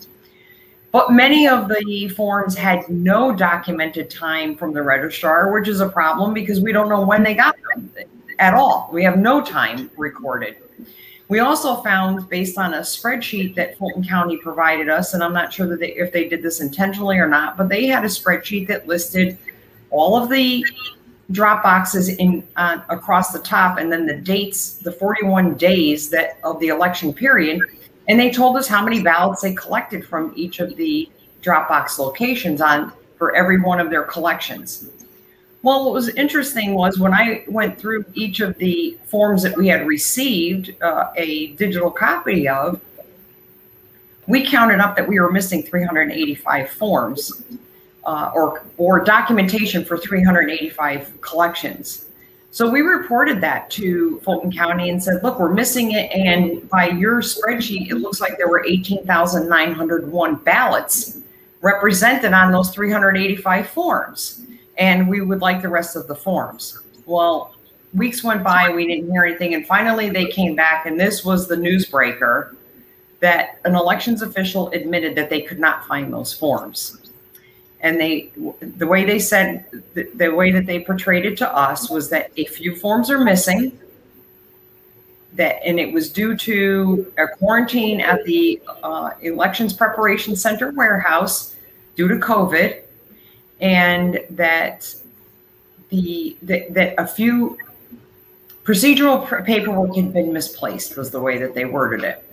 But 0.98 1.12
many 1.12 1.48
of 1.48 1.68
the 1.68 2.08
forms 2.08 2.56
had 2.56 2.90
no 2.90 3.32
documented 3.32 4.10
time 4.10 4.56
from 4.56 4.74
the 4.74 4.82
registrar, 4.82 5.54
which 5.54 5.68
is 5.68 5.80
a 5.80 5.88
problem 5.88 6.34
because 6.34 6.60
we 6.60 6.72
don't 6.72 6.90
know 6.90 7.06
when 7.06 7.22
they 7.22 7.36
got 7.36 7.56
them 7.70 7.92
at 8.40 8.56
all. 8.56 8.90
We 8.92 9.04
have 9.04 9.16
no 9.16 9.46
time 9.46 9.92
recorded. 9.96 10.56
We 11.28 11.38
also 11.38 11.84
found, 11.84 12.28
based 12.30 12.58
on 12.58 12.74
a 12.74 12.80
spreadsheet 12.80 13.54
that 13.54 13.78
Fulton 13.78 14.06
County 14.06 14.38
provided 14.38 14.90
us, 14.90 15.14
and 15.14 15.24
I'm 15.24 15.34
not 15.34 15.54
sure 15.54 15.68
that 15.68 15.80
they, 15.80 15.94
if 15.94 16.12
they 16.12 16.28
did 16.28 16.42
this 16.42 16.62
intentionally 16.62 17.20
or 17.20 17.28
not, 17.28 17.58
but 17.58 17.70
they 17.70 17.86
had 17.86 18.04
a 18.04 18.08
spreadsheet 18.08 18.68
that 18.70 18.88
listed 18.88 19.38
all 19.92 20.18
of 20.18 20.32
the 20.32 20.66
drop 21.30 21.62
boxes 21.62 22.10
in 22.10 22.44
uh, 22.56 22.80
across 22.90 23.32
the 23.32 23.40
top, 23.40 23.78
and 23.78 23.92
then 23.92 24.08
the 24.08 24.16
dates, 24.16 24.80
the 24.80 24.92
41 24.92 25.58
days 25.58 26.10
that 26.10 26.40
of 26.44 26.60
the 26.60 26.70
election 26.70 27.14
period, 27.14 27.62
and 28.08 28.20
they 28.20 28.32
told 28.32 28.56
us 28.58 28.68
how 28.68 28.84
many 28.84 29.02
ballots 29.02 29.42
they 29.42 29.54
collected 29.54 30.06
from 30.06 30.34
each 30.36 30.60
of 30.60 30.76
the 30.76 31.10
Dropbox 31.42 32.00
locations 32.00 32.62
on 32.62 32.92
for 33.18 33.36
every 33.36 33.60
one 33.60 33.80
of 33.80 33.90
their 33.90 34.04
collections. 34.04 34.90
Well, 35.64 35.86
what 35.86 35.94
was 35.94 36.10
interesting 36.10 36.76
was 36.76 37.00
when 37.00 37.14
I 37.14 37.44
went 37.48 37.80
through 37.80 38.06
each 38.14 38.40
of 38.40 38.58
the 38.58 38.98
forms 39.06 39.44
that 39.44 39.58
we 39.58 39.68
had 39.68 39.88
received 39.88 40.76
uh, 40.82 41.12
a 41.16 41.48
digital 41.54 41.92
copy 41.92 42.48
of, 42.48 42.80
we 44.28 44.46
counted 44.46 44.80
up 44.80 44.96
that 44.96 45.08
we 45.08 45.20
were 45.20 45.32
missing 45.32 45.64
385 45.64 46.70
forms 46.70 47.44
uh, 48.06 48.32
or, 48.34 48.64
or 48.78 49.04
documentation 49.04 49.84
for 49.84 49.98
385 49.98 51.20
collections. 51.22 52.07
So 52.52 52.70
we 52.70 52.82
reported 52.82 53.42
that 53.42 53.70
to 53.72 54.20
Fulton 54.22 54.52
County 54.52 54.90
and 54.90 55.04
said, 55.04 55.22
look, 55.22 55.40
we're 55.40 55.54
missing 55.54 55.92
it. 55.92 56.12
And 56.12 56.68
by 56.70 56.90
your 56.90 57.22
spreadsheet, 57.22 57.90
it 57.90 57.96
looks 57.96 58.20
like 58.20 58.38
there 58.38 58.48
were 58.48 58.66
18,901 58.66 60.36
ballots 60.38 61.20
represented 61.62 62.34
on 62.34 62.52
those 62.52 62.70
385 62.72 63.68
forms 63.70 64.48
and 64.78 65.08
we 65.08 65.22
would 65.22 65.42
like 65.42 65.62
the 65.62 65.70
rest 65.70 65.96
of 65.96 66.08
the 66.08 66.16
forms. 66.16 66.80
Well, 67.06 67.56
weeks 67.94 68.24
went 68.24 68.44
by, 68.44 68.70
we 68.70 68.88
didn't 68.88 69.12
hear 69.12 69.24
anything, 69.24 69.54
and 69.56 69.66
finally 69.66 70.10
they 70.10 70.26
came 70.26 70.56
back, 70.56 70.86
and 70.86 71.00
this 71.00 71.26
was 71.26 71.48
the 71.48 71.56
newsbreaker 71.56 72.56
that 73.20 73.60
an 73.66 73.76
elections 73.76 74.22
official 74.22 74.70
admitted 74.72 75.16
that 75.16 75.30
they 75.30 75.42
could 75.42 75.60
not 75.60 75.86
find 75.88 76.14
those 76.14 76.34
forms. 76.34 76.98
And 77.82 78.00
they, 78.00 78.32
the 78.62 78.86
way 78.86 79.06
they 79.06 79.20
said, 79.20 79.66
the, 80.04 80.30
way 80.30 80.52
that 80.52 80.66
they 80.66 80.80
portrayed 80.80 81.26
it 81.26 81.38
to 81.38 81.56
us 81.56 81.90
was 81.90 82.10
that 82.10 82.32
a 82.38 82.46
few 82.46 82.76
forms 82.76 83.10
are 83.10 83.20
missing. 83.20 83.78
That 85.34 85.64
and 85.64 85.80
it 85.80 85.94
was 85.94 86.10
due 86.10 86.36
to 86.38 87.14
a 87.18 87.28
quarantine 87.28 88.02
at 88.02 88.24
the 88.26 88.62
uh, 88.84 89.12
elections 89.22 89.74
preparation 89.74 90.36
center 90.36 90.72
warehouse 90.72 91.56
due 91.96 92.08
to 92.08 92.16
COVID 92.16 92.82
and 93.60 94.20
that 94.32 94.94
the 95.90 96.38
that, 96.42 96.74
that 96.74 96.96
a 96.98 97.08
few 97.08 97.58
procedural 98.64 99.46
paperwork 99.46 99.96
had 99.96 100.14
been 100.14 100.34
misplaced 100.34 100.98
was 100.98 101.12
the 101.12 101.20
way 101.20 101.38
that 101.38 101.54
they 101.54 101.66
worded 101.66 102.04
it. 102.04 102.24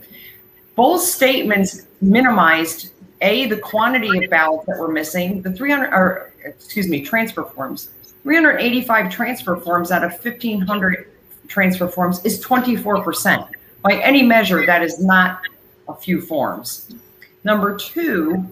Both 0.75 1.03
statements 1.03 1.87
minimized 2.01 2.91
a 3.21 3.47
the 3.47 3.57
quantity 3.57 4.25
of 4.25 4.31
ballots 4.31 4.67
that 4.67 4.79
were 4.79 4.91
missing, 4.91 5.41
the 5.43 5.53
300 5.53 5.89
or 5.93 6.34
excuse 6.45 6.89
me, 6.89 7.03
transfer 7.03 7.45
forms. 7.45 7.91
385 8.23 9.11
transfer 9.11 9.57
forms 9.57 9.91
out 9.91 10.03
of 10.05 10.13
1500 10.13 11.11
transfer 11.49 11.89
forms 11.89 12.25
is 12.25 12.43
24%. 12.45 13.49
By 13.83 13.95
any 13.95 14.23
measure, 14.23 14.65
that 14.65 14.83
is 14.83 14.99
not 14.99 15.43
a 15.89 15.95
few 15.95 16.21
forms. 16.21 16.95
Number 17.45 17.77
two, 17.77 18.49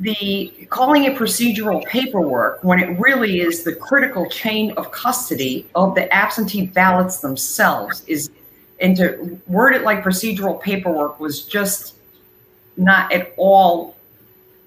the 0.00 0.66
calling 0.68 1.04
it 1.04 1.16
procedural 1.16 1.84
paperwork 1.86 2.62
when 2.62 2.80
it 2.80 2.98
really 2.98 3.40
is 3.40 3.62
the 3.62 3.74
critical 3.74 4.28
chain 4.28 4.72
of 4.72 4.90
custody 4.90 5.66
of 5.74 5.94
the 5.94 6.12
absentee 6.12 6.66
ballots 6.66 7.20
themselves 7.20 8.04
is 8.06 8.30
and 8.80 8.96
to 8.96 9.40
word 9.46 9.72
it 9.72 9.84
like 9.84 10.04
procedural 10.04 10.60
paperwork 10.60 11.18
was 11.18 11.46
just 11.46 11.94
not 12.76 13.10
at 13.10 13.32
all 13.38 13.95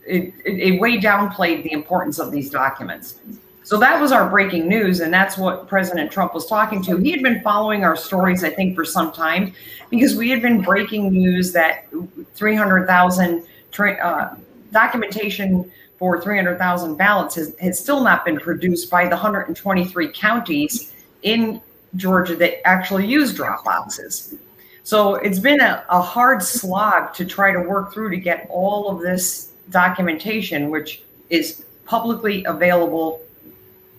it, 0.10 0.34
it, 0.46 0.74
it 0.74 0.80
way 0.82 0.98
downplayed 0.98 1.64
the 1.64 1.72
importance 1.72 2.20
of 2.20 2.32
these 2.32 2.50
documents 2.50 3.20
So 3.64 3.78
that 3.78 4.02
was 4.02 4.12
our 4.12 4.28
breaking 4.28 4.68
news, 4.68 5.00
and 5.02 5.14
that's 5.14 5.38
what 5.38 5.68
President 5.68 6.12
Trump 6.12 6.34
was 6.34 6.48
talking 6.48 6.82
to. 6.84 6.98
He 6.98 7.12
had 7.12 7.22
been 7.22 7.40
following 7.42 7.84
our 7.84 7.96
stories, 7.96 8.44
I 8.44 8.50
think, 8.50 8.76
for 8.76 8.84
some 8.84 9.12
time 9.12 9.54
because 9.92 10.16
we 10.16 10.32
had 10.32 10.42
been 10.42 10.62
breaking 10.62 11.12
news 11.12 11.52
that 11.54 11.86
300,000 12.34 13.46
uh, 13.78 14.36
documentation 14.72 15.72
for 16.00 16.20
300,000 16.20 16.96
ballots 16.96 17.36
has, 17.36 17.56
has 17.60 17.78
still 17.78 18.04
not 18.04 18.26
been 18.26 18.40
produced 18.40 18.90
by 18.90 19.04
the 19.04 19.12
123 19.12 20.12
counties 20.14 20.94
in 21.22 21.62
Georgia 21.96 22.36
that 22.38 22.66
actually 22.66 23.06
use 23.06 23.34
drop 23.36 23.64
boxes. 23.64 24.34
So 24.82 25.16
it's 25.16 25.38
been 25.38 25.62
a, 25.62 25.86
a 25.90 26.02
hard 26.02 26.42
slog 26.42 27.14
to 27.14 27.26
try 27.26 27.52
to 27.52 27.60
work 27.60 27.94
through 27.94 28.10
to 28.10 28.18
get 28.18 28.48
all 28.50 28.90
of 28.90 29.02
this 29.02 29.50
documentation, 29.70 30.70
which 30.70 31.02
is 31.30 31.66
publicly 31.86 32.44
available 32.46 33.22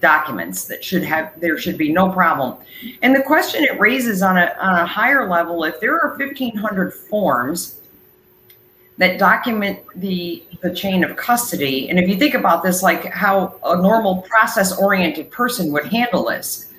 documents 0.01 0.65
that 0.65 0.83
should 0.83 1.03
have 1.03 1.33
there 1.41 1.59
should 1.59 1.77
be 1.77 1.93
no 1.93 2.11
problem. 2.11 2.57
And 3.03 3.15
the 3.15 3.23
question 3.23 3.63
it 3.65 3.79
raises 3.79 4.23
on 4.23 4.39
a, 4.39 4.55
on 4.61 4.75
a 4.77 4.87
higher 4.87 5.29
level 5.29 5.65
if 5.65 5.79
there 5.81 6.01
are 6.01 6.17
1500 6.17 6.93
forms 6.95 7.81
that 8.99 9.19
document 9.19 9.79
the 9.97 10.43
the 10.63 10.75
chain 10.75 11.05
of 11.05 11.17
custody 11.17 11.89
and 11.91 11.99
if 11.99 12.09
you 12.09 12.17
think 12.17 12.35
about 12.35 12.63
this 12.63 12.83
like 12.83 13.05
how 13.07 13.59
a 13.65 13.77
normal 13.77 14.23
process 14.23 14.77
oriented 14.79 15.31
person 15.31 15.71
would 15.73 15.87
handle 15.87 16.25
this. 16.27 16.73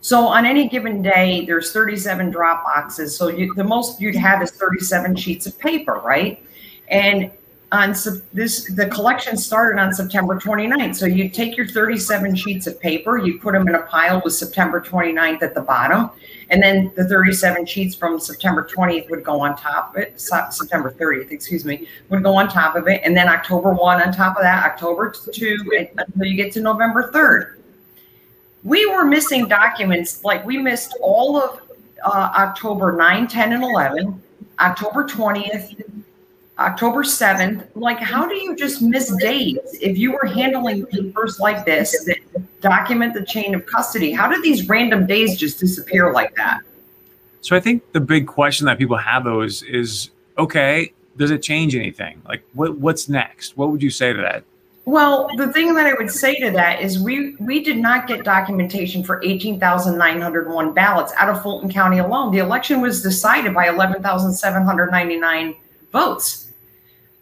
So 0.00 0.26
on 0.26 0.46
any 0.46 0.68
given 0.68 1.02
day 1.02 1.44
there's 1.46 1.72
37 1.72 2.30
drop 2.30 2.64
boxes 2.64 3.16
so 3.16 3.28
you, 3.28 3.52
the 3.54 3.64
most 3.64 4.00
you'd 4.00 4.14
have 4.14 4.40
is 4.42 4.52
37 4.52 5.16
sheets 5.16 5.46
of 5.46 5.58
paper 5.58 6.00
right? 6.04 6.44
And 6.88 7.30
on 7.70 7.90
this 8.32 8.64
the 8.74 8.88
collection 8.90 9.36
started 9.36 9.80
on 9.80 9.92
September 9.92 10.36
29th. 10.36 10.96
So 10.96 11.06
you 11.06 11.28
take 11.28 11.56
your 11.56 11.66
37 11.66 12.34
sheets 12.34 12.66
of 12.66 12.80
paper, 12.80 13.18
you 13.18 13.38
put 13.38 13.52
them 13.52 13.68
in 13.68 13.74
a 13.74 13.82
pile 13.82 14.22
with 14.24 14.34
September 14.34 14.80
29th 14.80 15.42
at 15.42 15.54
the 15.54 15.60
bottom, 15.60 16.10
and 16.48 16.62
then 16.62 16.90
the 16.96 17.06
37 17.06 17.66
sheets 17.66 17.94
from 17.94 18.18
September 18.18 18.66
20th 18.74 19.10
would 19.10 19.22
go 19.22 19.40
on 19.40 19.54
top 19.56 19.94
of 19.94 20.00
it. 20.00 20.18
September 20.18 20.94
30th, 20.98 21.30
excuse 21.30 21.64
me, 21.64 21.86
would 22.08 22.22
go 22.22 22.34
on 22.36 22.48
top 22.48 22.74
of 22.74 22.88
it, 22.88 23.02
and 23.04 23.14
then 23.14 23.28
October 23.28 23.72
1 23.74 24.02
on 24.02 24.12
top 24.12 24.36
of 24.36 24.42
that, 24.42 24.64
October 24.64 25.10
2 25.10 25.88
until 25.98 26.26
you 26.26 26.36
get 26.36 26.52
to 26.52 26.60
November 26.60 27.10
3rd. 27.12 27.56
We 28.64 28.86
were 28.86 29.04
missing 29.04 29.46
documents 29.46 30.24
like 30.24 30.44
we 30.44 30.58
missed 30.58 30.96
all 31.02 31.36
of 31.36 31.60
uh, 32.04 32.30
October 32.34 32.96
9, 32.96 33.28
10, 33.28 33.52
and 33.52 33.62
11, 33.62 34.22
October 34.58 35.04
20th, 35.04 36.02
October 36.58 37.04
7th. 37.04 37.66
Like, 37.74 37.98
how 37.98 38.26
do 38.26 38.34
you 38.34 38.56
just 38.56 38.82
miss 38.82 39.14
days 39.16 39.58
if 39.80 39.96
you 39.96 40.12
were 40.12 40.26
handling 40.26 40.86
papers 40.86 41.38
like 41.38 41.64
this 41.64 42.04
that 42.04 42.18
document 42.60 43.14
the 43.14 43.24
chain 43.24 43.54
of 43.54 43.64
custody? 43.66 44.12
How 44.12 44.28
did 44.28 44.42
these 44.42 44.68
random 44.68 45.06
days 45.06 45.36
just 45.36 45.60
disappear 45.60 46.12
like 46.12 46.34
that? 46.36 46.60
So 47.40 47.54
I 47.56 47.60
think 47.60 47.92
the 47.92 48.00
big 48.00 48.26
question 48.26 48.66
that 48.66 48.78
people 48.78 48.96
have 48.96 49.24
though 49.24 49.42
is 49.42 49.62
is 49.62 50.10
okay, 50.36 50.92
does 51.16 51.30
it 51.30 51.42
change 51.42 51.76
anything? 51.76 52.20
Like 52.26 52.42
what 52.54 52.76
what's 52.78 53.08
next? 53.08 53.56
What 53.56 53.70
would 53.70 53.82
you 53.82 53.90
say 53.90 54.12
to 54.12 54.20
that? 54.20 54.44
Well, 54.84 55.28
the 55.36 55.52
thing 55.52 55.74
that 55.74 55.86
I 55.86 55.92
would 55.92 56.10
say 56.10 56.34
to 56.40 56.50
that 56.52 56.80
is 56.80 56.98
we 56.98 57.36
we 57.36 57.62
did 57.62 57.76
not 57.76 58.08
get 58.08 58.24
documentation 58.24 59.04
for 59.04 59.20
18,901 59.22 60.72
ballots 60.72 61.12
out 61.16 61.28
of 61.28 61.40
Fulton 61.42 61.70
County 61.70 61.98
alone. 61.98 62.32
The 62.32 62.38
election 62.38 62.80
was 62.80 63.02
decided 63.02 63.54
by 63.54 63.68
11,799 63.68 65.54
votes. 65.92 66.47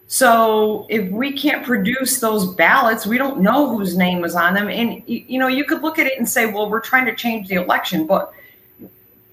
So 0.07 0.87
if 0.89 1.11
we 1.11 1.33
can't 1.33 1.65
produce 1.65 2.21
those 2.21 2.53
ballots, 2.55 3.05
we 3.05 3.17
don't 3.17 3.41
know 3.41 3.77
whose 3.77 3.97
name 3.97 4.21
was 4.21 4.35
on 4.35 4.53
them. 4.53 4.69
And 4.69 5.03
you 5.05 5.37
know, 5.37 5.47
you 5.47 5.65
could 5.65 5.81
look 5.81 5.99
at 5.99 6.07
it 6.07 6.17
and 6.17 6.27
say, 6.27 6.45
well, 6.45 6.69
we're 6.69 6.81
trying 6.81 7.05
to 7.05 7.15
change 7.15 7.49
the 7.49 7.55
election, 7.55 8.07
but 8.07 8.31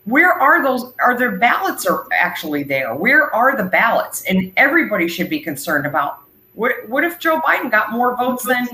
where 0.04 0.32
are 0.32 0.62
those 0.62 0.92
are 0.98 1.16
there 1.16 1.37
ballots 1.38 1.87
are 1.87 2.06
actually 2.12 2.64
there? 2.64 2.94
Where 2.94 3.32
are 3.34 3.56
the 3.56 3.64
ballots? 3.64 4.24
And 4.24 4.52
everybody 4.56 5.08
should 5.08 5.30
be 5.30 5.40
concerned 5.40 5.87
about 5.87 6.18
what 6.54 6.88
what 6.88 7.04
if 7.04 7.20
Joe 7.20 7.40
Biden 7.40 7.70
got 7.70 7.92
more 7.92 8.16
votes 8.16 8.44
than 8.44 8.66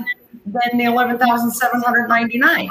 than 0.45 0.77
the 0.77 0.85
11,799? 0.85 2.69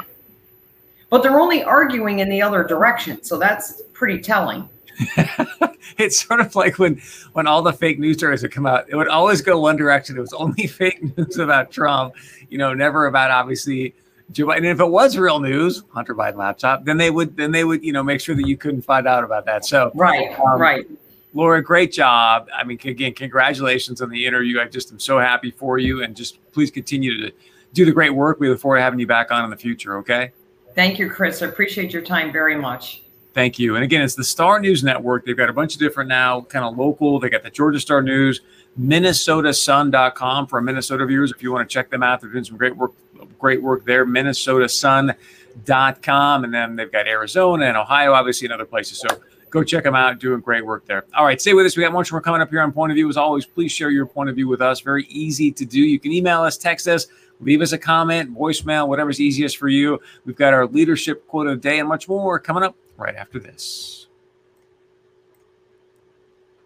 But 1.09 1.23
they're 1.23 1.39
only 1.39 1.63
arguing 1.63 2.19
in 2.19 2.29
the 2.29 2.41
other 2.41 2.63
direction. 2.63 3.23
So 3.23 3.37
that's 3.37 3.81
pretty 3.93 4.21
telling. 4.21 4.69
it's 5.97 6.25
sort 6.25 6.39
of 6.39 6.55
like 6.55 6.79
when 6.79 7.01
when 7.33 7.47
all 7.47 7.61
the 7.61 7.73
fake 7.73 7.99
news 7.99 8.17
stories 8.17 8.41
would 8.41 8.51
come 8.51 8.65
out, 8.65 8.89
it 8.89 8.95
would 8.95 9.07
always 9.07 9.41
go 9.41 9.59
one 9.59 9.77
direction. 9.77 10.17
It 10.17 10.21
was 10.21 10.33
only 10.33 10.67
fake 10.67 11.17
news 11.17 11.37
about 11.37 11.71
Trump, 11.71 12.15
you 12.49 12.57
know, 12.57 12.73
never 12.73 13.05
about 13.05 13.31
obviously 13.31 13.95
Joe 14.31 14.47
Biden. 14.47 14.57
And 14.57 14.65
if 14.67 14.79
it 14.79 14.89
was 14.89 15.17
real 15.17 15.39
news, 15.39 15.83
Hunter 15.93 16.15
Biden 16.15 16.35
laptop, 16.35 16.85
then 16.85 16.97
they 16.97 17.11
would 17.11 17.35
then 17.35 17.51
they 17.51 17.63
would 17.63 17.83
you 17.83 17.93
know 17.93 18.03
make 18.03 18.21
sure 18.21 18.35
that 18.35 18.47
you 18.47 18.57
couldn't 18.57 18.81
find 18.81 19.07
out 19.07 19.23
about 19.23 19.45
that. 19.45 19.65
So 19.65 19.91
right, 19.95 20.37
um, 20.39 20.59
right. 20.59 20.87
Laura, 21.33 21.63
great 21.63 21.93
job. 21.93 22.49
I 22.53 22.65
mean, 22.65 22.77
again, 22.83 23.13
congratulations 23.13 24.01
on 24.01 24.09
the 24.09 24.25
interview. 24.25 24.59
I 24.59 24.65
just 24.65 24.91
am 24.91 24.99
so 24.99 25.17
happy 25.17 25.51
for 25.51 25.77
you, 25.77 26.03
and 26.03 26.15
just 26.15 26.39
please 26.51 26.69
continue 26.69 27.21
to 27.21 27.31
do 27.73 27.85
the 27.85 27.91
great 27.91 28.13
work. 28.13 28.39
We 28.39 28.49
look 28.49 28.59
forward 28.59 28.77
to 28.77 28.83
having 28.83 28.99
you 28.99 29.07
back 29.07 29.31
on 29.31 29.45
in 29.45 29.49
the 29.49 29.57
future. 29.57 29.97
Okay. 29.99 30.31
Thank 30.75 30.99
you, 30.99 31.09
Chris. 31.09 31.41
I 31.41 31.47
appreciate 31.47 31.91
your 31.91 32.01
time 32.01 32.31
very 32.31 32.55
much. 32.55 33.03
Thank 33.33 33.59
you. 33.59 33.75
And 33.75 33.83
again, 33.83 34.01
it's 34.01 34.15
the 34.15 34.25
Star 34.25 34.59
News 34.59 34.83
Network. 34.83 35.25
They've 35.25 35.37
got 35.37 35.49
a 35.49 35.53
bunch 35.53 35.73
of 35.73 35.79
different 35.79 36.09
now, 36.09 36.41
kind 36.41 36.65
of 36.65 36.77
local. 36.77 37.17
They 37.19 37.29
got 37.29 37.43
the 37.43 37.49
Georgia 37.49 37.79
Star 37.79 38.01
News, 38.01 38.41
MinnesotaSun.com 38.79 40.47
for 40.47 40.61
Minnesota 40.61 41.05
viewers. 41.05 41.31
If 41.31 41.41
you 41.41 41.53
want 41.53 41.69
to 41.69 41.73
check 41.73 41.89
them 41.89 42.03
out, 42.03 42.19
they're 42.19 42.29
doing 42.29 42.43
some 42.43 42.57
great 42.57 42.75
work, 42.75 42.91
great 43.39 43.61
work 43.61 43.85
there. 43.85 44.05
MinnesotaSun.com. 44.05 46.43
And 46.43 46.53
then 46.53 46.75
they've 46.75 46.91
got 46.91 47.07
Arizona 47.07 47.67
and 47.67 47.77
Ohio, 47.77 48.11
obviously, 48.11 48.47
and 48.47 48.53
other 48.53 48.65
places. 48.65 48.99
So 48.99 49.07
go 49.49 49.63
check 49.63 49.85
them 49.85 49.95
out. 49.95 50.19
Doing 50.19 50.41
great 50.41 50.65
work 50.65 50.85
there. 50.85 51.05
All 51.15 51.23
right, 51.23 51.39
stay 51.39 51.53
with 51.53 51.65
us. 51.65 51.77
We 51.77 51.83
got 51.83 51.93
much 51.93 52.11
more 52.11 52.19
coming 52.19 52.41
up 52.41 52.49
here 52.49 52.59
on 52.61 52.73
Point 52.73 52.91
of 52.91 52.95
View. 52.95 53.07
As 53.07 53.15
always, 53.15 53.45
please 53.45 53.71
share 53.71 53.91
your 53.91 54.05
point 54.05 54.29
of 54.29 54.35
view 54.35 54.49
with 54.49 54.61
us. 54.61 54.81
Very 54.81 55.05
easy 55.05 55.53
to 55.53 55.63
do. 55.63 55.79
You 55.79 56.01
can 56.01 56.11
email 56.11 56.41
us, 56.41 56.57
text 56.57 56.89
us, 56.89 57.07
leave 57.39 57.61
us 57.61 57.71
a 57.71 57.77
comment, 57.77 58.35
voicemail, 58.35 58.89
whatever's 58.89 59.21
easiest 59.21 59.55
for 59.55 59.69
you. 59.69 60.01
We've 60.25 60.35
got 60.35 60.53
our 60.53 60.67
leadership 60.67 61.25
quote 61.27 61.47
of 61.47 61.61
the 61.61 61.69
day 61.69 61.79
and 61.79 61.87
much 61.87 62.09
more 62.09 62.37
coming 62.39 62.63
up 62.63 62.75
right 63.01 63.15
after 63.15 63.39
this. 63.39 64.00